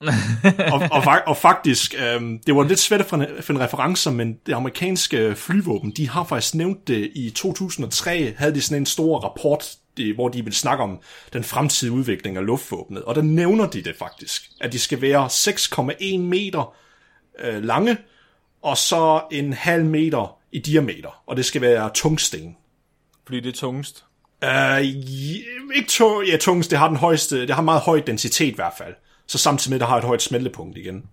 [0.72, 4.52] og, og, og faktisk, øhm, det var lidt svært at finde finde referencer, men det
[4.52, 9.76] amerikanske flyvåben, de har faktisk nævnt det i 2003, havde de sådan en stor rapport,
[9.96, 11.00] det, hvor de ville snakke om
[11.32, 15.26] den fremtidige udvikling af luftvåbnet, og der nævner de det faktisk, at de skal være
[15.26, 16.74] 6,1 meter
[17.38, 17.96] øh, lange,
[18.62, 22.56] og så en halv meter i diameter, og det skal være tungsten.
[23.26, 24.04] Fordi det er tungest.
[24.42, 24.80] Uh,
[25.76, 28.72] ikke to, ja, tungst, det har den højeste, det har meget høj densitet i hvert
[28.78, 28.94] fald.
[29.26, 31.04] Så samtidig med, der har et højt smeltepunkt igen.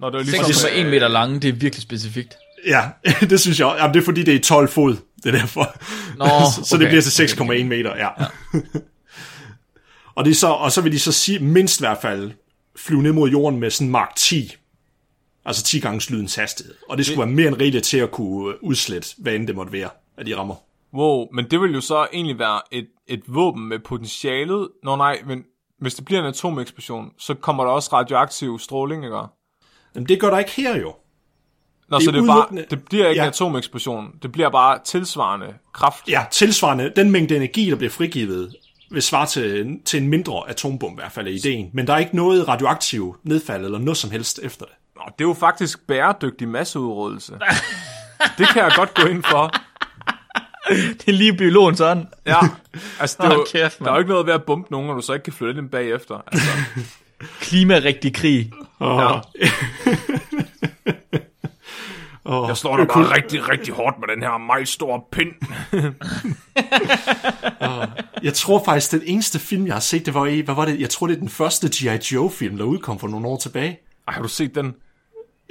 [0.00, 2.36] Nå, det er ligesom, 6,1 meter lange, det er virkelig specifikt.
[2.66, 2.90] Ja,
[3.30, 3.76] det synes jeg.
[3.78, 4.96] Jamen, det er fordi, det er 12 fod.
[5.24, 5.76] Det er derfor.
[6.16, 8.08] Nå, så, så det bliver til 6,1 meter, ja.
[8.22, 8.26] ja.
[10.16, 12.32] og, det er så, og så vil de så sige, mindst i hvert fald
[12.76, 14.54] flyve ned mod jorden med sådan Mark 10.
[15.44, 16.74] Altså 10 gange lydens hastighed.
[16.88, 17.28] Og det skulle det...
[17.28, 20.36] være mere end rigeligt til at kunne udslette, hvad end det måtte være, at de
[20.36, 20.54] rammer.
[20.94, 24.68] Wow, men det vil jo så egentlig være et, et våben med potentialet.
[24.82, 25.44] Nå nej, men
[25.78, 29.16] hvis det bliver en atomeksplosion, så kommer der også radioaktiv stråling, ikke?
[29.94, 30.94] Jamen det gør der ikke her jo.
[31.90, 33.24] Nå, Det så det, er bare, udelukkende- det bliver ikke Ja.
[33.24, 34.10] en atomeksplosion.
[34.22, 36.08] Det bliver bare tilsvarende kraft.
[36.08, 38.54] Ja, tilsvarende, den mængde energi, der bliver frigivet,
[38.90, 41.70] vil svare til, til en mindre atombombe i hvert fald er ideen.
[41.72, 44.74] Men der er ikke noget radioaktiv nedfald eller noget som helst efter det.
[44.96, 47.32] Nå, det er jo faktisk bæredygtig masseudryddelse.
[48.38, 49.50] det kan jeg godt gå ind for.
[50.70, 52.08] Det er lige biologen sådan.
[52.26, 52.38] Ja,
[53.00, 54.94] altså det er jo, kæft, der er jo ikke noget ved at bombe nogen, når
[54.94, 56.20] du så ikke kan flytte dem bagefter.
[56.32, 56.48] Altså,
[57.40, 58.50] Klimarigtig krig.
[62.28, 65.32] Og, jeg slår dig bare rigtig, rigtig hårdt med den her meget store pind.
[68.22, 70.80] Jeg tror faktisk, den eneste film, jeg har set, det var i, hvad var det?
[70.80, 72.14] Jeg tror, det er den første G.I.
[72.14, 73.80] Joe-film, der udkom for nogle år tilbage.
[74.08, 74.74] Ej, har du set den?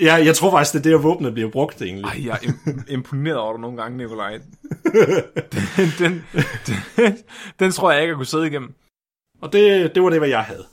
[0.02, 2.04] Ja, jeg tror faktisk, det er der, våbnet bliver brugt egentlig.
[2.06, 4.34] Ej, jeg er im- imponeret over dig nogle gange, Nikolaj.
[5.52, 6.26] Den, den,
[6.68, 7.18] den,
[7.60, 8.74] den tror jeg ikke, jeg kunne sidde igennem.
[9.42, 10.66] Og det, det var det, hvad jeg havde.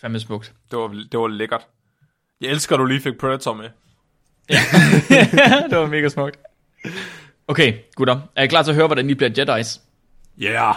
[0.00, 0.52] Fandme smukt.
[0.70, 1.66] Det var, det var lækkert.
[2.40, 3.68] Jeg elsker, at du lige fik Predator med.
[5.70, 6.38] det var mega smukt.
[7.48, 8.20] Okay, gutter.
[8.36, 9.80] Er I klar til at høre, hvordan I bliver Jedi's?
[10.38, 10.52] Ja.
[10.52, 10.74] Yeah.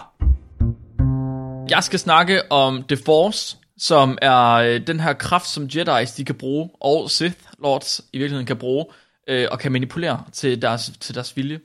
[1.69, 6.25] Jeg skal snakke om The Force, som er øh, den her kraft, som Jedi's de
[6.25, 8.85] kan bruge, og Sith Lords i virkeligheden kan bruge,
[9.27, 11.59] øh, og kan manipulere til deres, til deres vilje.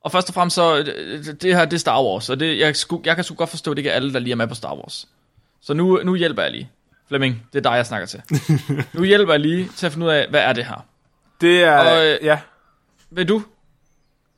[0.00, 2.76] Og først og fremmest så, øh, det her, det er Star Wars, og det, jeg,
[2.76, 4.46] sku, jeg kan sgu godt forstå, at det ikke er alle, der lige er med
[4.46, 5.08] på Star Wars.
[5.60, 6.70] Så nu, nu hjælper jeg lige.
[7.08, 8.22] Flemming, det er dig, jeg snakker til.
[8.94, 10.86] nu hjælper jeg lige til at finde ud af, hvad er det her?
[11.40, 12.40] Det er, Og, øh, ja,
[13.10, 13.42] Ved du?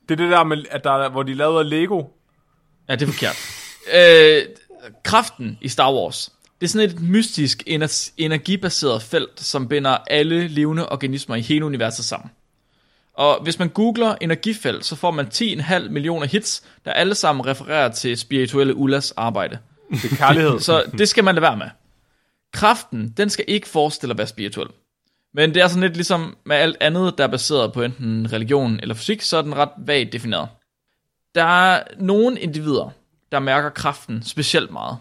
[0.09, 2.03] det er det der, med, at der, er- hvor de lavede Lego.
[2.89, 3.37] Ja, det er forkert.
[3.93, 4.43] øh,
[5.03, 6.31] kraften i Star Wars,
[6.61, 11.65] det er sådan et mystisk ener- energibaseret felt, som binder alle levende organismer i hele
[11.65, 12.31] universet sammen.
[13.13, 17.91] Og hvis man googler energifelt, så får man 10,5 millioner hits, der alle sammen refererer
[17.91, 19.59] til spirituelle Ullas arbejde.
[19.91, 20.59] Det er kærlighed.
[20.67, 21.69] Så det skal man lade være med.
[22.53, 24.67] Kraften, den skal ikke forestille at være spirituel.
[25.37, 28.79] Men det er sådan lidt ligesom med alt andet, der er baseret på enten religion
[28.79, 30.49] eller fysik, så er den ret vagt defineret.
[31.35, 32.89] Der er nogle individer,
[33.31, 34.97] der mærker kraften specielt meget.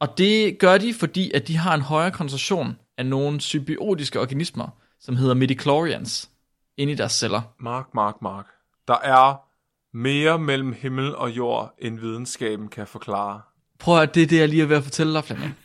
[0.00, 4.68] Og det gør de, fordi at de har en højere koncentration af nogle symbiotiske organismer,
[5.00, 6.30] som hedder midichlorians,
[6.76, 7.42] inde i deres celler.
[7.58, 8.46] Mark, Mark, Mark.
[8.88, 9.48] Der er
[9.96, 13.40] mere mellem himmel og jord, end videnskaben kan forklare.
[13.78, 15.56] Prøv at det er det, jeg lige er ved at fortælle dig, Flemming.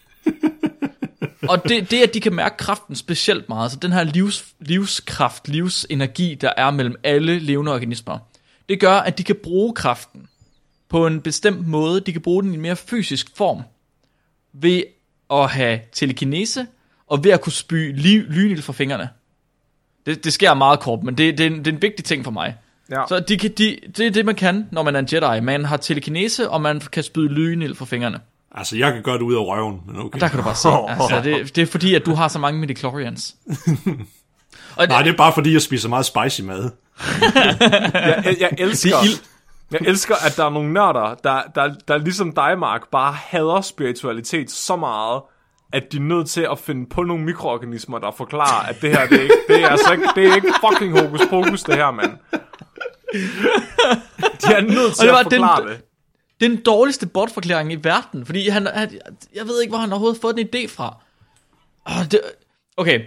[1.49, 5.47] Og det, det, at de kan mærke kraften specielt meget, så den her livs, livskraft,
[5.47, 8.17] livsenergi, der er mellem alle levende organismer,
[8.69, 10.27] det gør, at de kan bruge kraften
[10.89, 11.99] på en bestemt måde.
[11.99, 13.61] De kan bruge den i en mere fysisk form.
[14.53, 14.83] Ved
[15.31, 16.67] at have telekinese,
[17.07, 19.09] og ved at kunne spy liv, lynild fra fingrene.
[20.05, 22.23] Det, det sker meget kort, men det, det, er en, det er en vigtig ting
[22.23, 22.55] for mig.
[22.91, 23.03] Ja.
[23.09, 25.41] Så de, kan- de, det er det, man kan, når man er en Jedi.
[25.41, 28.19] Man har telekinese, og man kan spyde lynild fra fingrene.
[28.53, 30.19] Altså, jeg kan gøre det ud af røven, men okay.
[30.19, 30.69] Der kan du bare se.
[30.89, 33.35] Altså, det, det er fordi, at du har så mange midichlorians.
[34.75, 36.69] Og Nej, det er bare fordi, jeg spiser meget spicy mad.
[37.93, 38.95] Jeg, jeg, elsker...
[38.95, 39.01] Er.
[39.71, 43.61] Jeg elsker, at der er nogle nørder, der, der, der ligesom dig, Mark, bare hader
[43.61, 45.21] spiritualitet så meget,
[45.73, 49.07] at de er nødt til at finde på nogle mikroorganismer, der forklarer, at det her,
[49.07, 51.91] det er ikke, det er altså ikke, det er ikke fucking hokus pokus, det her,
[51.91, 52.11] mand.
[54.41, 55.81] De er nødt til at forklare den- det.
[56.39, 58.99] Det er den dårligste bortforklaring i verden, fordi han, han,
[59.35, 61.03] jeg ved ikke, hvor han overhovedet har fået den idé fra.
[61.85, 62.21] Oh, det,
[62.77, 63.01] okay,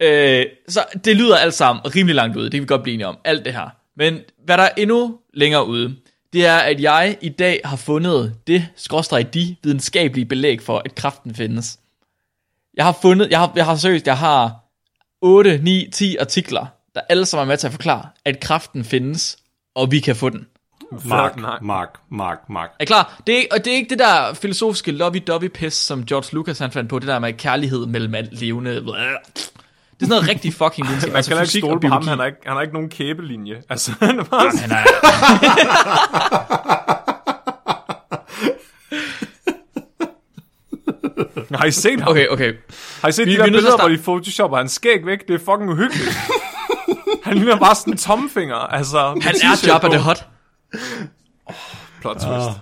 [0.00, 3.06] øh, så det lyder alt sammen rimelig langt ude, det kan vi godt blive enige
[3.06, 3.68] om, alt det her.
[3.96, 5.96] Men hvad der er endnu længere ude,
[6.32, 10.94] det er, at jeg i dag har fundet det, skråstrej de, videnskabelige belæg for, at
[10.94, 11.78] kraften findes.
[12.74, 14.70] Jeg har fundet, jeg har, jeg har seriøst, jeg har
[15.20, 19.38] 8, 9, 10 artikler, der alle sammen er med til at forklare, at kraften findes,
[19.74, 20.46] og vi kan få den.
[21.04, 21.58] Mark, nej.
[21.62, 22.70] Mark, Mark, Mark.
[22.80, 23.20] Er klar?
[23.26, 26.90] Det er, og det er ikke det der filosofiske lovey-dovey-pis, som George Lucas han fandt
[26.90, 28.70] på, det der med kærlighed mellem alt levende.
[28.74, 28.92] Det er
[30.00, 31.12] sådan noget rigtig fucking videnskab.
[31.12, 33.62] Man kan da ikke stole på ham, han har ikke, han har ikke nogen kæbelinje.
[33.68, 34.50] Altså, han er bare...
[34.60, 34.84] Han er,
[41.58, 42.10] Har I set ham?
[42.10, 42.52] okay, okay.
[43.02, 45.06] Har I set Vi- de vi er der at billeder, hvor de photoshopper hans skæg
[45.06, 45.28] væk?
[45.28, 46.18] Det er fucking uhyggeligt.
[47.24, 48.54] han ligner bare sådan en tomfinger.
[48.56, 49.98] Altså, Han er Jabba the
[50.72, 51.56] Hutt.
[52.00, 52.58] Plot twist.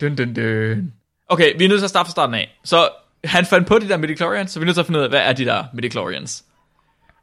[0.00, 0.92] Dun, dun, dun.
[1.28, 2.58] Okay, vi er nødt til at starte fra starten af.
[2.64, 2.88] Så
[3.24, 5.10] han fandt på de der midichlorians, så vi er nødt til at finde ud af,
[5.10, 6.44] hvad er de der midichlorians?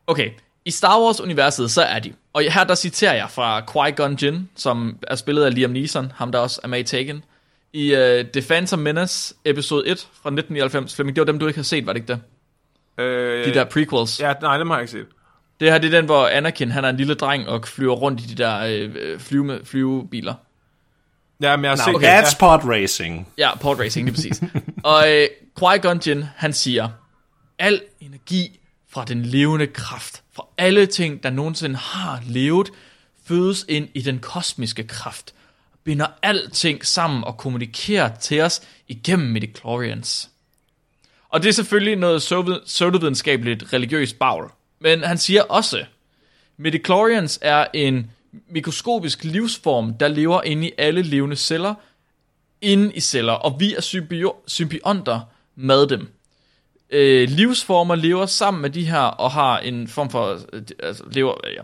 [0.08, 0.30] Okay,
[0.66, 2.14] i Star Wars-universet, så er de.
[2.34, 6.32] Og her der citerer jeg fra Qui-Gon Jinn, som er spillet af Liam Neeson, ham
[6.32, 7.24] der også er med i Taken.
[7.74, 8.00] I uh,
[8.34, 10.96] The Phantom Menace, episode 1 fra 1999.
[10.96, 13.04] Flemming, det var dem, du ikke har set, var det ikke det?
[13.04, 14.20] Øh, De der prequels.
[14.20, 15.06] Ja, nej, dem har jeg ikke set.
[15.60, 18.22] Det her, det er den, hvor Anakin, han er en lille dreng og flyver rundt
[18.22, 20.34] i de der øh, flyve, flyvebiler.
[21.42, 21.96] Ja, men jeg har set...
[21.96, 22.08] Okay.
[22.08, 23.28] ja, That's pod racing.
[23.38, 24.42] Ja, port racing, lige præcis.
[24.84, 25.28] og øh,
[25.62, 26.90] Qui-Gon Jinn, han siger,
[27.60, 32.70] al energi fra den levende kraft, fra alle ting, der nogensinde har levet,
[33.26, 35.34] fødes ind i den kosmiske kraft,
[35.84, 40.30] binder alting sammen og kommunikerer til os igennem midichlorians.
[41.30, 44.44] Og det er selvfølgelig noget pseudo- pseudovidenskabeligt religiøst bagl.
[44.80, 45.86] Men han siger også,
[46.58, 48.12] midichlorians er en
[48.50, 51.74] mikroskopisk livsform, der lever inde i alle levende celler,
[52.62, 55.22] inde i celler, og vi er symbio- symbionter
[55.56, 56.08] med dem.
[56.90, 61.48] Øh, livsformer lever sammen med de her, og har en form for, øh, altså, lever,
[61.48, 61.62] øh, ja,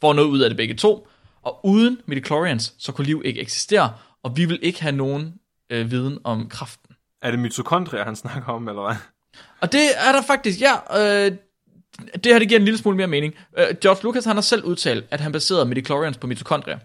[0.00, 1.08] får noget ud af det begge to,
[1.42, 3.92] og uden midichlorians, så kunne liv ikke eksistere,
[4.22, 5.34] og vi vil ikke have nogen
[5.70, 6.94] øh, viden om kraften.
[7.22, 8.96] Er det mitokondrier, han snakker om, eller hvad?
[9.60, 11.32] Og det er der faktisk, ja, øh,
[12.14, 13.34] det her det giver en lille smule mere mening.
[13.58, 16.78] Øh, George Lucas han har selv udtalt, at han baserede midichlorians på mitokondrier.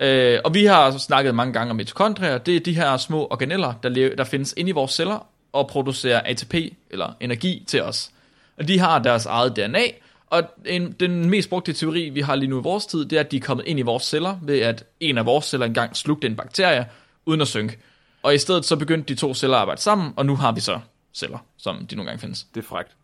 [0.00, 2.38] Øh, og vi har altså snakket mange gange om mitokondrier.
[2.38, 5.68] Det er de her små organeller, der, leve, der findes inde i vores celler og
[5.68, 6.54] producerer ATP,
[6.90, 8.10] eller energi, til os.
[8.58, 9.84] Og de har deres eget DNA,
[10.26, 13.20] og en, den mest brugte teori, vi har lige nu i vores tid, det er,
[13.20, 15.96] at de er kommet ind i vores celler, ved at en af vores celler engang
[15.96, 16.86] slugte en bakterie,
[17.26, 17.78] uden at synke.
[18.22, 20.60] Og i stedet så begyndte de to celler at arbejde sammen, og nu har vi
[20.60, 20.80] så
[21.14, 22.46] celler, som de nogle gange findes.
[22.54, 22.97] Det er frægt.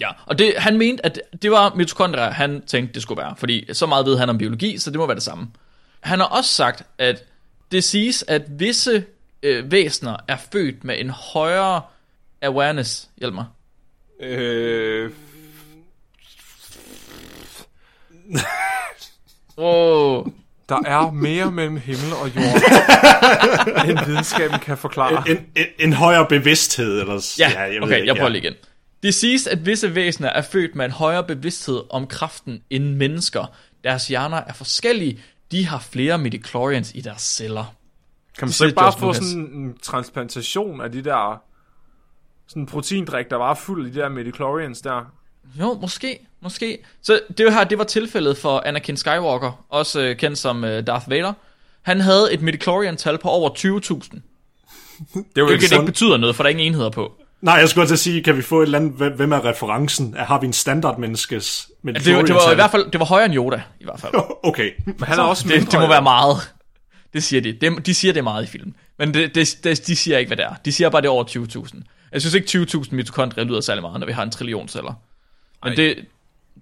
[0.00, 3.34] Ja, og det, han mente, at det var mitokondrier, han tænkte, det skulle være.
[3.38, 5.48] Fordi så meget ved han om biologi, så det må være det samme.
[6.00, 7.24] Han har også sagt, at
[7.72, 9.04] det siges, at visse
[9.42, 11.82] øh, væsener er født med en højere
[12.42, 13.08] awareness.
[13.18, 13.44] Hjælp mig.
[14.20, 15.10] Øh,
[19.56, 20.26] Oh,
[20.68, 22.62] der er mere mellem himmel og jord,
[23.88, 25.24] end videnskaben kan forklare.
[25.30, 27.20] En, en, en højere bevidsthed, eller...
[27.20, 28.32] s- ja, jeg ved okay, ikke, jeg prøver ja.
[28.32, 28.54] lige igen.
[29.02, 33.46] Det siges, at visse væsener er født med en højere bevidsthed om kraften end mennesker.
[33.84, 35.20] Deres hjerner er forskellige.
[35.52, 37.74] De har flere midichlorians i deres celler.
[38.38, 41.42] Kan man Det så ikke bare få sådan en transplantation af de der...
[42.48, 45.12] Sådan en proteindrik, der var fuld af de der midichlorians der.
[45.60, 46.78] Jo, måske, måske.
[47.02, 50.86] Så det var her, det var tilfældet for Anakin Skywalker, også øh, kendt som øh,
[50.86, 51.32] Darth Vader.
[51.82, 54.20] Han havde et midichlorian-tal på over 20.000.
[55.14, 57.19] Det er jo ikke ikke betyder noget, for der er ingen enheder på.
[57.42, 60.14] Nej, jeg skulle til at sige, kan vi få et eller andet, hvem- er referencen?
[60.18, 63.34] Har vi en standardmenneskes med Det, det var i hvert fald det var højere end
[63.34, 64.12] Yoda, i hvert fald.
[64.42, 64.70] Okay.
[64.86, 65.88] Men han er også Det, mindre, det må jo.
[65.88, 66.36] være meget.
[67.12, 67.52] Det siger de.
[67.52, 67.80] de.
[67.80, 68.74] De siger det meget i filmen.
[68.98, 70.54] Men det, det, det, de siger ikke, hvad det er.
[70.64, 71.80] De siger bare, det er over 20.000.
[72.12, 74.92] Jeg synes ikke, 20.000 mitokondrier lyder særlig meget, når vi har en trillion celler.
[75.64, 75.74] Men Ej.
[75.74, 75.96] det,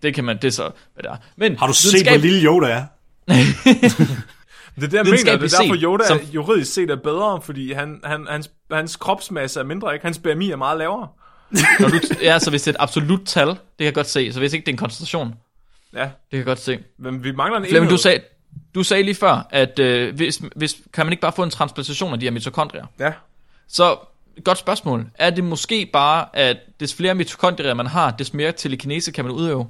[0.03, 1.16] det kan man, det er så, hvad det er.
[1.37, 2.85] Men Har du set, videnskab- hvor lille Yoda er?
[4.81, 5.37] Det er det, jeg mener.
[5.39, 9.61] Det er derfor, Yoda som- juridisk set er bedre, fordi han, han, hans, hans kropsmasse
[9.61, 10.07] er mindre, ikke?
[10.07, 11.09] Hans BMI er meget lavere.
[11.81, 14.33] Når du, ja, så hvis det er et absolut tal, det kan jeg godt se.
[14.33, 15.35] Så hvis ikke det er en koncentration,
[15.95, 16.79] Ja, det kan jeg godt se.
[16.99, 18.20] men vi mangler en Flemming, du sagde,
[18.74, 22.12] du sagde lige før, at øh, hvis, hvis, kan man ikke bare få en transplantation
[22.12, 22.87] af de her mitokondrier?
[22.99, 23.12] Ja,
[23.68, 23.97] Så,
[24.45, 25.07] godt spørgsmål.
[25.14, 29.35] Er det måske bare, at des flere mitokondrier man har, des mere telekinese kan man
[29.35, 29.68] udøve?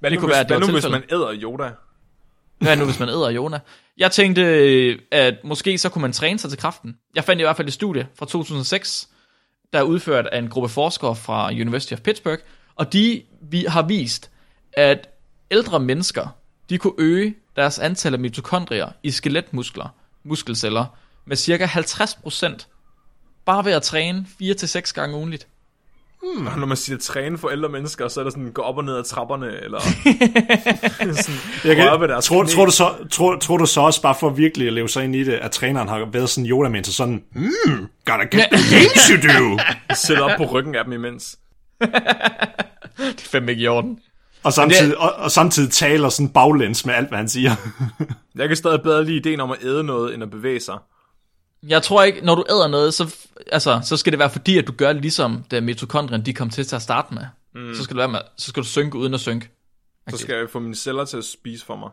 [0.00, 1.70] hvad Det nu, kunne hvis, være, det hvad nu hvis man æder Yoda?
[2.60, 3.60] Hvad nu, hvis man æder Jona?
[3.96, 6.96] Jeg tænkte, øh, at måske så kunne man træne sig til kraften.
[7.14, 9.08] Jeg fandt i hvert fald et studie fra 2006,
[9.72, 12.42] der er udført af en gruppe forskere fra University of Pittsburgh,
[12.74, 14.30] og de vi har vist,
[14.72, 15.08] at
[15.50, 16.36] ældre mennesker,
[16.70, 19.88] de kunne øge deres antal af mitokondrier i skeletmuskler,
[20.24, 20.86] muskelceller,
[21.24, 22.66] med cirka 50%,
[23.44, 25.46] bare ved at træne 4-6 gange ugenligt.
[26.22, 28.84] Og når man siger træne for ældre mennesker, så er der sådan, gå op og
[28.84, 29.80] ned ad trapperne, eller
[31.22, 32.52] sådan, Jeg ved kan, deres tror, knæ.
[32.52, 35.16] tror, du så, tror, tror du så også, bare for virkelig at leve sig ind
[35.16, 39.08] i det, at træneren har været sådan yoda med sådan, mm, gotta get the games
[39.08, 39.58] you do.
[40.06, 41.38] Sætte op på ryggen af dem imens.
[42.98, 43.98] Det er fandme ikke i orden.
[44.42, 47.50] Og samtidig, og, og samtidig taler sådan baglæns med alt, hvad han siger.
[48.34, 50.78] Jeg kan stadig bedre lide ideen om at æde noget, end at bevæge sig.
[51.62, 53.16] Jeg tror ikke, når du æder noget, så,
[53.52, 56.66] altså, så skal det være fordi, at du gør ligesom da mitokondrien, de kom til
[56.66, 57.22] til at starte med.
[57.54, 57.74] Mm.
[57.74, 59.50] Så skal du være med, så skal du synke uden at synke.
[60.10, 61.90] Så skal jeg få mine celler til at spise for mig.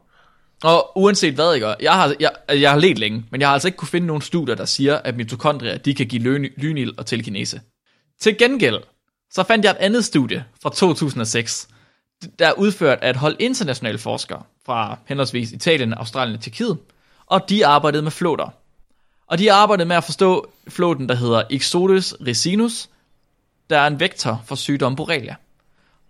[0.64, 1.76] Og uanset hvad, ikke?
[1.80, 4.22] Jeg har, jeg, jeg har let længe, men jeg har altså ikke kunne finde nogen
[4.22, 7.62] studier, der siger, at mitokondrier, de kan give lyn, lynild og telekinese.
[8.22, 8.80] Til gengæld,
[9.32, 11.68] så fandt jeg et andet studie fra 2006,
[12.40, 16.78] der er udført af et hold internationale forskere fra henholdsvis Italien, Australien og Tjekkiet,
[17.26, 18.50] og de arbejdede med flåter.
[19.28, 22.90] Og de arbejdede med at forstå flåten, der hedder Ixodes ricinus,
[23.70, 25.36] der er en vektor for sygdom Borrelia.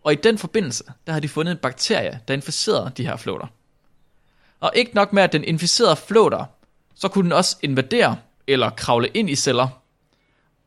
[0.03, 3.47] Og i den forbindelse, der har de fundet en bakterie, der inficerede de her flåter.
[4.59, 6.45] Og ikke nok med, at den inficerede flåter,
[6.95, 9.67] så kunne den også invadere eller kravle ind i celler,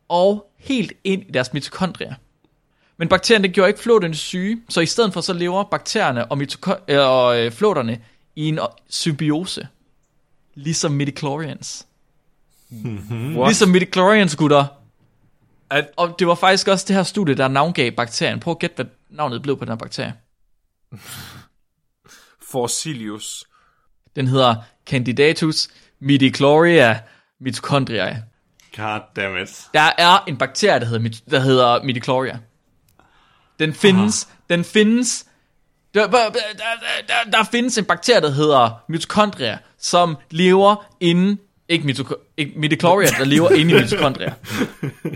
[0.08, 2.14] og helt ind i deres mitokondrier.
[2.96, 6.38] Men bakterien det gjorde ikke flåterne syge, så i stedet for så lever bakterierne og,
[6.38, 8.00] mitoko- øh, og flåterne
[8.36, 9.68] i en symbiose.
[10.54, 11.86] Ligesom midichlorians.
[12.72, 13.48] What?
[13.48, 14.66] Ligesom midichlorians, gutter.
[15.70, 18.40] At, Og det var faktisk også det her studie, der navngav bakterien.
[18.40, 20.14] Prøv at gætte, hvad navnet blev på den her bakterie.
[22.50, 23.44] Forsilius.
[24.16, 24.54] Den hedder
[24.86, 25.68] Candidatus
[26.00, 27.00] midicloria
[27.40, 28.24] mitochondriae.
[28.76, 29.68] God damn it.
[29.74, 32.38] Der er en bakterie, der hedder, der hedder midicloria.
[33.58, 35.26] Den findes, den findes,
[35.94, 36.20] der, der,
[37.08, 41.38] der, der, findes en bakterie, der hedder mitokondria, som lever inden,
[41.70, 44.34] ikke, mitoko- ikke midicloria, der lever inde i mitokondria.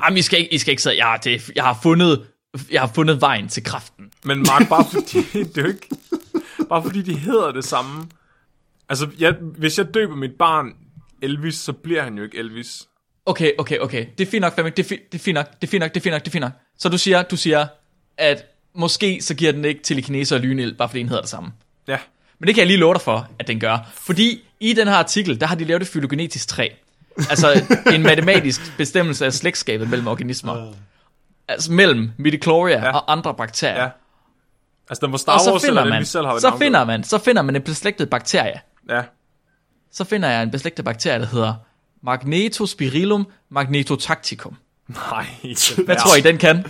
[0.04, 2.26] Jamen, I skal ikke, I skal ikke sige, ja, det, jeg har fundet,
[2.70, 4.04] jeg har fundet vejen til kraften.
[4.24, 5.88] Men Mark, bare fordi, det er jo ikke,
[6.68, 8.04] bare fordi de hedder det samme.
[8.88, 10.72] Altså, jeg, hvis jeg døber mit barn
[11.22, 12.88] Elvis, så bliver han jo ikke Elvis.
[13.26, 14.06] Okay, okay, okay.
[14.18, 14.76] Det er fint nok, Flemming.
[14.76, 16.20] Det er, fi- det er fint nok, det er fint nok, det er fint nok,
[16.22, 16.52] det er fint nok.
[16.78, 17.66] Så du siger, du siger,
[18.18, 18.44] at
[18.74, 21.52] måske så giver den ikke telekinese og lynild, bare fordi den hedder det samme.
[21.88, 21.98] Ja.
[22.38, 23.90] Men det kan jeg lige love dig for, at den gør.
[23.94, 26.68] Fordi i den her artikel, der har de lavet et fylogenetisk træ.
[27.30, 30.72] Altså en matematisk bestemmelse af slægtskabet mellem organismer.
[31.48, 32.92] Altså mellem midicloria ja.
[32.92, 33.82] Og andre bakterier.
[33.82, 33.88] Ja.
[34.90, 36.56] Altså, den var Star Og så Wars, eller finder den, man, vi selv har så
[36.58, 38.60] finder man, så finder man en beslægtet bakterie.
[38.88, 39.02] Ja.
[39.92, 41.54] Så finder jeg en beslægtet bakterie, der hedder
[42.02, 44.56] Magnetospirillum magnetotacticum.
[44.88, 45.26] Nej.
[45.84, 46.66] Hvad tror I, den kan?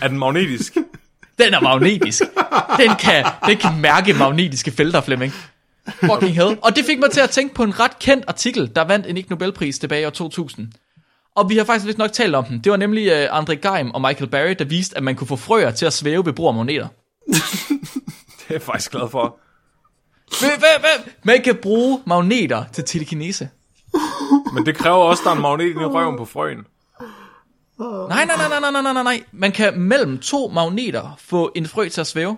[0.00, 0.74] Er den magnetisk?
[1.38, 2.22] Den er magnetisk.
[2.76, 5.34] Den kan, den kan mærke magnetiske felter, Flemming.
[5.88, 6.58] Fucking hell.
[6.62, 9.16] Og det fik mig til at tænke på en ret kendt artikel, der vandt en
[9.16, 10.72] Ig Nobelpris tilbage i år 2000.
[11.34, 12.58] Og vi har faktisk vist nok talt om den.
[12.58, 15.36] Det var nemlig uh, André Geim og Michael Barry, der viste, at man kunne få
[15.36, 16.88] frøer til at svæve ved brug af magneter.
[18.38, 19.38] Det er jeg faktisk glad for.
[21.24, 23.48] Man kan bruge magneter til telekinese.
[24.54, 26.58] Men det kræver også, at der er en magnet i røven på frøen.
[27.78, 29.24] Nej, nej, nej, nej, nej, nej, nej, nej.
[29.32, 32.36] Man kan mellem to magneter få en frø til at svæve.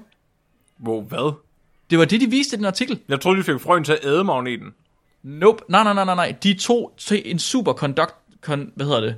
[0.86, 1.45] Wow, hvad?
[1.90, 3.00] Det var det, de viste i den artikel.
[3.08, 4.74] Jeg troede, de fik frøen til at æde magneten.
[5.22, 5.62] Nope.
[5.68, 6.34] Nej, nej, nej, nej, nej.
[6.42, 8.14] De to til en superconduct...
[8.40, 9.16] Kon, hvad hedder det?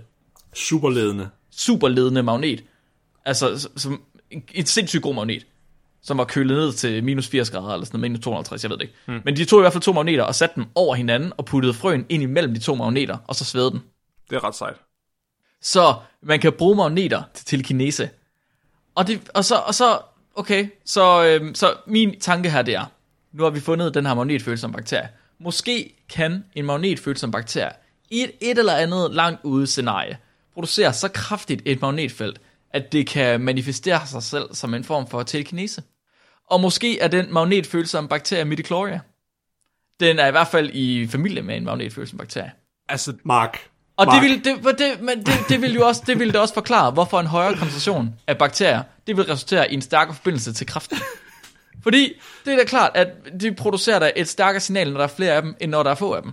[0.54, 1.28] Superledende.
[1.50, 2.64] superledende magnet.
[3.24, 4.02] Altså, som
[4.54, 5.46] et sindssygt god magnet,
[6.02, 8.76] som var kølet ned til minus 80 grader, eller sådan noget, minus 250, jeg ved
[8.76, 8.94] det ikke.
[9.06, 9.20] Hmm.
[9.24, 11.74] Men de tog i hvert fald to magneter og satte dem over hinanden, og puttede
[11.74, 13.80] frøen ind imellem de to magneter, og så svævede den.
[14.30, 14.76] Det er ret sejt.
[15.62, 18.10] Så man kan bruge magneter til telekinese.
[18.94, 19.98] Og, det, og, så, og så,
[20.39, 22.84] okay, så, øhm, så min tanke her det er,
[23.32, 25.09] nu har vi fundet den her magnetfølsomme bakterie.
[25.41, 27.72] Måske kan en magnetfølsom bakterie
[28.11, 30.18] i et, et eller andet langt ude scenarie
[30.55, 35.22] producere så kraftigt et magnetfelt, at det kan manifestere sig selv som en form for
[35.22, 35.82] telekinese.
[36.51, 39.01] Og måske er den magnetfølsomme bakterie midicloria.
[40.01, 42.53] den er i hvert fald i familie med en magnetfølsom bakterie.
[42.89, 43.70] Altså, Mark.
[43.99, 44.22] Og Mark.
[44.22, 46.90] det vil, det, det, men det, det, vil jo også, det vil det også forklare,
[46.90, 50.99] hvorfor en højere koncentration af bakterier, det vil resultere i en stærkere forbindelse til kræften.
[51.82, 52.12] Fordi
[52.44, 53.09] det er da klart, at
[53.40, 55.90] de producerer da et stærkere signal, når der er flere af dem, end når der
[55.90, 56.32] er få af dem.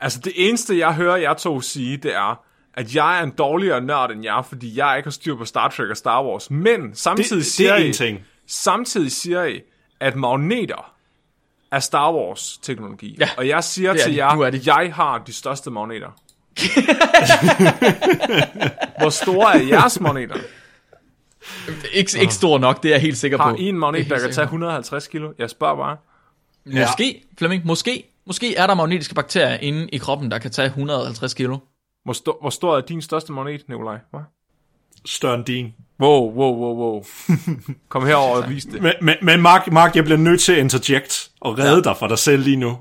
[0.00, 2.40] altså, det eneste, jeg hører jer to sige, det er,
[2.74, 5.68] at jeg er en dårligere nørd end jer, fordi jeg ikke har styr på Star
[5.68, 6.50] Trek og Star Wars.
[6.50, 8.20] Men samtidig, Det- det siger, er I, en ting.
[8.46, 9.60] samtidig siger I,
[10.00, 10.92] at magneter
[11.72, 13.16] er Star Wars teknologi.
[13.20, 14.26] Ja, og jeg siger det er til de.
[14.26, 14.60] jer, Nu er de.
[14.66, 16.08] jeg har de største magneter.
[19.00, 20.36] Hvor store er jeres magneter?
[21.92, 23.42] Ikke, ikke stor nok, det er jeg helt sikker på.
[23.42, 24.48] Har en Det magnet, der kan sikker tage på.
[24.48, 25.32] 150 kilo?
[25.38, 25.96] Jeg spørger bare.
[26.66, 28.04] Måske, Flemming, måske.
[28.26, 31.58] Måske er der magnetiske bakterier inde i kroppen, der kan tage 150 kilo.
[32.04, 33.98] Hvor, stor, hvor stor er din største magnet, Nikolaj?
[34.10, 34.20] Hvad?
[35.06, 35.74] Større end din.
[36.00, 37.04] Wow, wow, wow, wow.
[37.88, 38.82] Kom herover og vis det.
[38.82, 41.80] Men, men, men Mark, Mark, jeg bliver nødt til at interject og redde ja.
[41.80, 42.78] dig fra dig selv lige nu.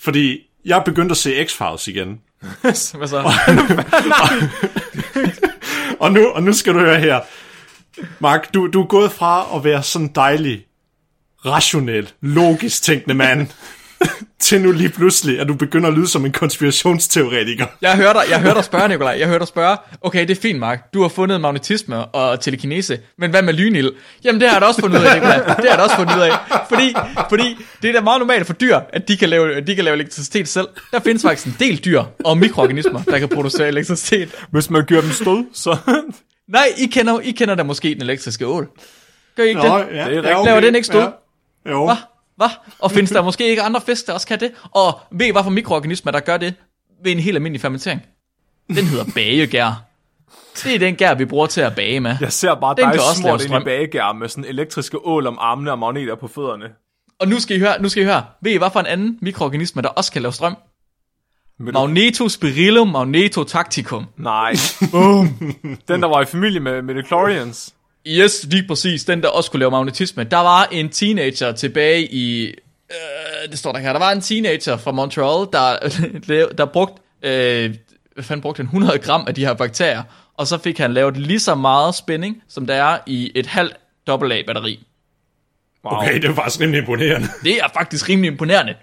[0.00, 2.20] Fordi jeg er begyndt at se X-Files igen.
[2.62, 2.74] Hvad
[3.08, 3.32] så?
[6.00, 7.20] Og nu, og nu skal du høre her.
[8.18, 10.64] Mark, du, du er gået fra at være sådan dejlig,
[11.46, 13.48] rationel, logisk tænkende mand,
[14.40, 17.66] til nu lige pludselig, at du begynder at lyde som en konspirationsteoretiker.
[17.82, 19.16] Jeg hører dig, jeg hører dig spørge, Nikolaj.
[19.18, 20.94] Jeg hører dig spørge, okay, det er fint, Mark.
[20.94, 23.92] Du har fundet magnetisme og telekinese, men hvad med lynild?
[24.24, 25.36] Jamen, det har jeg da også fundet ud af, Nikolaj.
[25.38, 26.32] Det har jeg da også fundet ud af.
[26.68, 26.94] Fordi,
[27.28, 29.84] fordi det er da meget normalt for dyr, at de kan, lave, at de kan
[29.84, 30.68] lave elektricitet selv.
[30.92, 34.28] Der findes faktisk en del dyr og mikroorganismer, der kan producere elektricitet.
[34.50, 35.76] Hvis man gør dem stød, så...
[36.48, 38.68] Nej, I kender, I kender da måske den elektriske ål.
[39.36, 39.86] Gør I ikke Nå, det?
[39.92, 40.44] ja, det er.
[40.44, 41.00] Laver den ikke stød?
[41.00, 41.70] Ja.
[41.70, 41.84] Jo.
[41.84, 41.96] Hvad?
[42.36, 42.48] Hvad?
[42.78, 44.52] Og findes der måske ikke andre fisk, der også kan det?
[44.70, 46.54] Og ved I, hvad for mikroorganismer, der gør det
[47.04, 48.02] ved en helt almindelig fermentering?
[48.68, 49.82] Den hedder bagegær.
[50.64, 52.16] Det er den gær, vi bruger til at bage med.
[52.20, 55.70] Jeg ser bare Den dig smurt ind i bagegær med sådan elektriske ål om armene
[55.72, 56.64] og magneter på fødderne.
[57.18, 58.24] Og nu skal I høre, nu skal I høre.
[58.42, 60.56] Ved I, hvad for en anden mikroorganisme, der også kan lave strøm?
[61.58, 64.06] Du- Magnetospirillum magnetotacticum.
[64.16, 64.54] Nej.
[64.92, 65.28] Boom.
[65.88, 67.74] Den, der var i familie med midichlorians.
[68.06, 69.04] Yes, lige præcis.
[69.04, 70.24] Den, der også kunne lave magnetisme.
[70.24, 72.46] Der var en teenager tilbage i...
[72.90, 73.92] Øh, det står der her.
[73.92, 77.02] Der var en teenager fra Montreal, der, der brugte...
[77.22, 77.74] Øh,
[78.14, 78.66] hvad fanden brugte han?
[78.66, 80.02] 100 gram af de her bakterier.
[80.34, 83.76] Og så fik han lavet lige så meget spænding, som der er i et halvt
[84.06, 84.86] AA-batteri.
[85.84, 85.98] Wow.
[85.98, 87.28] Okay, det er faktisk rimelig imponerende.
[87.44, 88.74] Det er faktisk rimelig imponerende.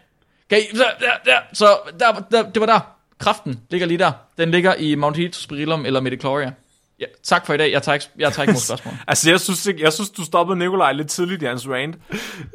[0.52, 2.80] I, så, der, der, så der, der, det var der.
[3.20, 4.12] Kraften ligger lige der.
[4.38, 6.54] Den ligger i Magnetospirillum eller Midichlorian.
[7.00, 7.72] Ja, tak for i dag.
[7.72, 8.94] Jeg tager ikke, jeg tager ikke mod spørgsmål.
[9.08, 11.96] Altså, jeg synes, ikke, jeg synes, du stoppede Nikolaj lidt tidligt i hans rant.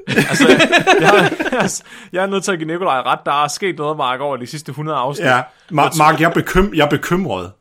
[0.07, 0.69] altså, jeg,
[1.01, 1.71] jeg, jeg,
[2.13, 3.19] jeg er nødt til at give Nikolaj ret.
[3.27, 5.27] Der er sket noget, Mark, over de sidste 100 afsnit.
[5.27, 7.53] Ja, Ma- Mark, jeg er, bekym- jeg er bekymret.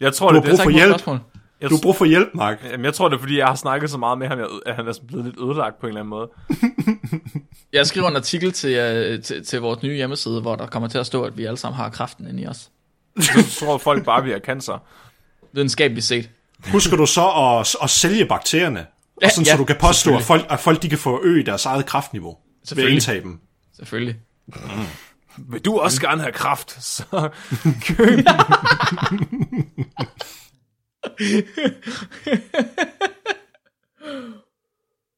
[0.00, 0.90] Jeg tror, Du det, har er brug for hjælp.
[0.90, 1.18] spørgsmål.
[1.60, 2.58] jeg, Du har brug for hjælp, Mark.
[2.70, 4.74] Jamen, jeg tror, det er, fordi jeg har snakket så meget med ham, jeg- at
[4.74, 6.30] han er blevet lidt ødelagt på en eller anden måde.
[7.72, 8.70] Jeg skriver en artikel til,
[9.14, 11.56] uh, til, til vores nye hjemmeside, hvor der kommer til at stå, at vi alle
[11.56, 12.70] sammen har kraften inde i os.
[13.20, 14.78] Så tror folk bare, vi har cancer.
[15.54, 16.30] Videnskabeligt set.
[16.66, 18.86] Husker du så at, at sælge bakterierne?
[19.22, 21.46] Ja, Og sådan, ja, så du kan påstå, at folk, at folk de kan forøge
[21.46, 22.36] deres eget kraftniveau
[22.74, 23.40] ved at indtage dem.
[23.76, 24.16] Selvfølgelig.
[25.36, 27.04] Vil du også gerne have kraft, så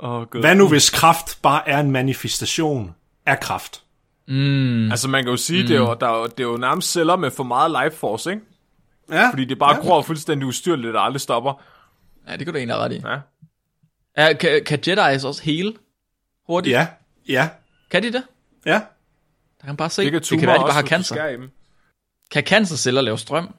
[0.00, 0.40] Åh, oh, gud.
[0.40, 2.94] Hvad nu hvis kraft bare er en manifestation
[3.26, 3.82] af kraft?
[4.90, 5.68] Altså, man kan jo sige, mm.
[5.68, 7.96] det, er jo, der er jo, det er jo nærmest celler med for meget life
[7.96, 8.42] force, ikke?
[9.10, 9.80] Ja, Fordi det bare ja.
[9.80, 11.62] gror fuldstændig ustyrligt og aldrig stopper.
[12.28, 13.02] Ja, det kan du egentlig ret i.
[13.04, 13.18] Ja.
[14.16, 15.74] Ja, kan, kan Jedi's også hele
[16.46, 16.72] hurtigt?
[16.74, 16.86] ja,
[17.28, 17.48] ja,
[17.90, 18.22] Kan de det?
[18.66, 18.80] ja.
[19.60, 20.02] Der kan bare se.
[20.02, 21.48] Det kan det kan være, de bare har cancer.
[22.30, 23.54] Kan cancerceller lave strøm?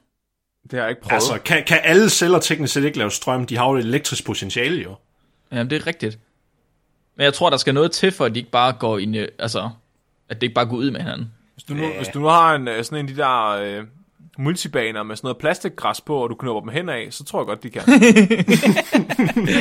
[0.62, 1.12] Det har jeg ikke prøvet.
[1.14, 3.46] Altså, kan, kan alle celler teknisk set ikke lave strøm?
[3.46, 4.96] De har jo et elektrisk potentiale, jo.
[5.52, 6.18] Jamen, det er rigtigt.
[7.16, 9.26] Men jeg tror, der skal noget til, for at de ikke bare går ind i,
[9.38, 9.70] altså,
[10.28, 11.32] at det ikke bare går ud med hinanden.
[11.54, 13.84] Hvis du nu, hvis du nu har en, øh, sådan en af de der øh,
[14.38, 17.46] multibaner med sådan noget plastikgræs på, og du knupper dem hen af, så tror jeg
[17.46, 17.82] godt, de kan.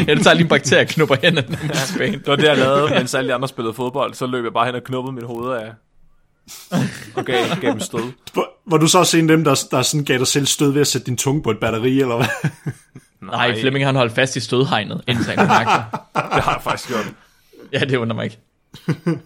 [0.08, 1.58] Ja, det tager lige en bakterie og knupper hænderne.
[2.00, 2.06] Ja.
[2.12, 4.14] Det var det, jeg lavede, mens alle de andre spillede fodbold.
[4.14, 5.72] Så løb jeg bare hen og knuppede mit hoved af.
[7.16, 8.12] Og gav, gav dem stød.
[8.66, 10.82] Hvor du så også en af dem, der, der sådan gav dig selv stød ved
[10.82, 12.28] at sætte din tunge på et batteri, eller hvad?
[13.32, 15.48] Nej, Flemming han holdt fast i stødhegnet, indtil han det.
[15.48, 17.14] Det har jeg faktisk gjort.
[17.74, 18.40] Ja, det undrer mig ikke.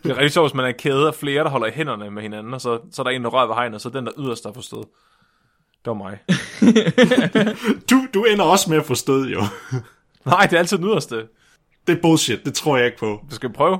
[0.04, 2.22] Det er rigtig sjovt, hvis man er kæde af flere, der holder i hænderne med
[2.22, 4.12] hinanden, og så, så er der en, der rører ved hegnet, så er den, der
[4.20, 4.84] yderst der får stød.
[5.86, 6.18] Det var mig.
[7.90, 9.42] Du, du ender også med at få stød, jo.
[10.26, 11.16] Nej, det er altid den yderste.
[11.88, 13.26] Det er bullshit, det tror jeg ikke på.
[13.30, 13.80] Du skal prøve.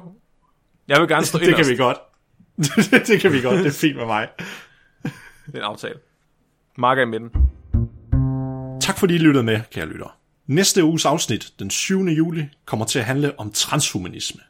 [0.88, 1.70] Jeg vil gerne stå Det kan inderst.
[1.70, 1.98] vi godt.
[3.08, 4.28] det kan vi godt, det er fint med mig.
[5.04, 5.94] Det er en aftale.
[6.78, 7.30] Mark er i midten.
[8.82, 10.18] Tak fordi I lyttede med, kære lytter.
[10.48, 12.02] Næste uges afsnit, den 7.
[12.04, 14.42] juli, kommer til at handle om transhumanisme.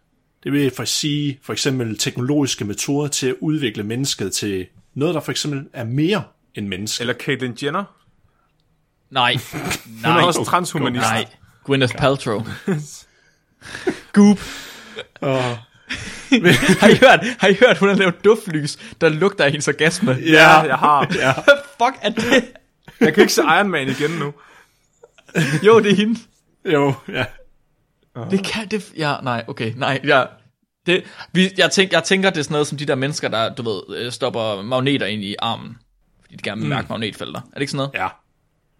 [0.43, 5.16] Det vil for at sige for eksempel teknologiske metoder til at udvikle mennesket til noget,
[5.16, 6.24] der for eksempel er mere
[6.56, 7.02] end menneske.
[7.02, 7.84] Eller Caitlyn Jenner.
[9.10, 9.36] Nej.
[9.54, 9.62] Hun
[10.04, 10.20] Nej.
[10.20, 11.02] er også transhumanist.
[11.02, 11.26] Nej.
[11.64, 12.43] Gwyneth Paltrow.
[14.14, 14.39] Goop.
[16.82, 20.18] har, I hørt, har I hørt, hun har lavet duftlys, der lugter af hendes orgasme?
[20.26, 21.08] Ja, jeg har.
[21.16, 21.32] ja.
[21.32, 22.52] Fuck er det?
[22.99, 24.34] Jeg kan ikke se Iron Man igen nu.
[25.64, 26.20] Jo, det er hende.
[26.66, 27.26] Jo, ja.
[28.32, 28.93] Det kan det...
[28.97, 30.24] Ja, nej, okay, nej, ja.
[30.86, 33.56] Det, vi, jeg, tænk, jeg tænker, det er sådan noget som de der mennesker, der,
[33.56, 35.78] du ved, øh, stopper magneter ind i armen.
[36.32, 37.39] Fordi de gerne vil mærke magnetfelter.
[37.39, 38.03] Er det ikke sådan noget?
[38.03, 38.07] Ja.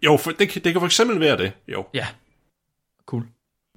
[0.02, 1.52] Jo, for det, kan- det kan for eksempel være det.
[1.68, 1.86] Jo.
[1.94, 2.06] Ja.
[3.06, 3.26] Cool.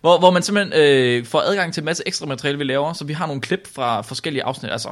[0.00, 2.92] Hvor, hvor man simpelthen øh, får adgang til en masse ekstra materiale, vi laver.
[2.92, 4.72] Så vi har nogle klip fra forskellige afsnit.
[4.72, 4.88] Altså,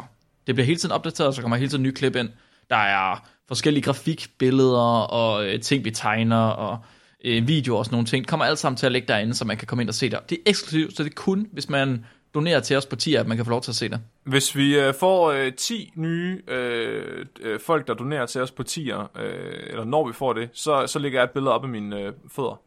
[0.46, 2.28] det bliver hele tiden opdateret, så kommer hele tiden nye klip ind.
[2.70, 6.78] Der er forskellige grafikbilleder og øh, ting, vi tegner og
[7.24, 8.24] øh, videoer og sådan nogle ting.
[8.24, 10.10] Det kommer alt sammen til at ligge derinde, så man kan komme ind og se
[10.10, 10.18] det.
[10.30, 13.26] Det er eksklusivt, så det er kun, hvis man donerer til os på 10, at
[13.26, 14.00] man kan få lov til at se det.
[14.24, 18.62] Hvis vi uh, får uh, 10 nye uh, uh, folk, der donerer til os på
[18.62, 19.20] tier, uh,
[19.66, 22.14] eller når vi får det, så, så lægger jeg et billede op af mine uh,
[22.30, 22.60] fødder.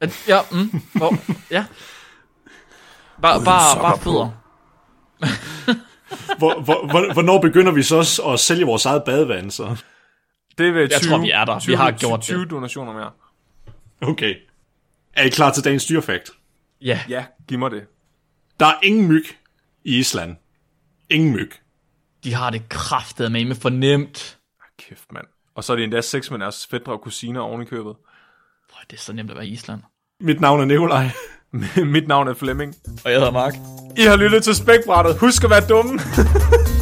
[0.00, 1.14] At, ja, mm, hvor,
[1.50, 1.64] ja.
[3.22, 4.30] Bare, bare, bare fødder.
[6.38, 9.76] Hvor, hvor, hvor, hvornår begynder vi så også at sælge vores eget badevand, så?
[10.58, 11.54] Det er ved 20, tror, vi er der.
[11.54, 12.24] Vi 20, har gjort det.
[12.24, 13.10] 20 donationer mere.
[14.00, 14.34] Okay.
[15.12, 16.30] Er I klar til dagens dyrefakt?
[16.80, 17.86] Ja, Ja, giv mig det.
[18.60, 19.24] Der er ingen myg
[19.84, 20.36] i Island.
[21.10, 21.50] Ingen myg.
[22.24, 24.38] de har det kraftet med med fornemt.
[24.60, 25.26] Ah, Kæft, mand.
[25.54, 27.94] Og så er det endda sex med deres fædre og kusiner oven i købet.
[28.72, 29.80] Boy, det er så nemt at være i Island.
[30.20, 31.10] Mit navn er Nikolaj.
[31.94, 32.74] Mit navn er Flemming.
[33.04, 33.54] Og jeg hedder Mark.
[33.96, 35.18] I har lyttet til Spækbrættet.
[35.18, 36.00] Husk at være dumme.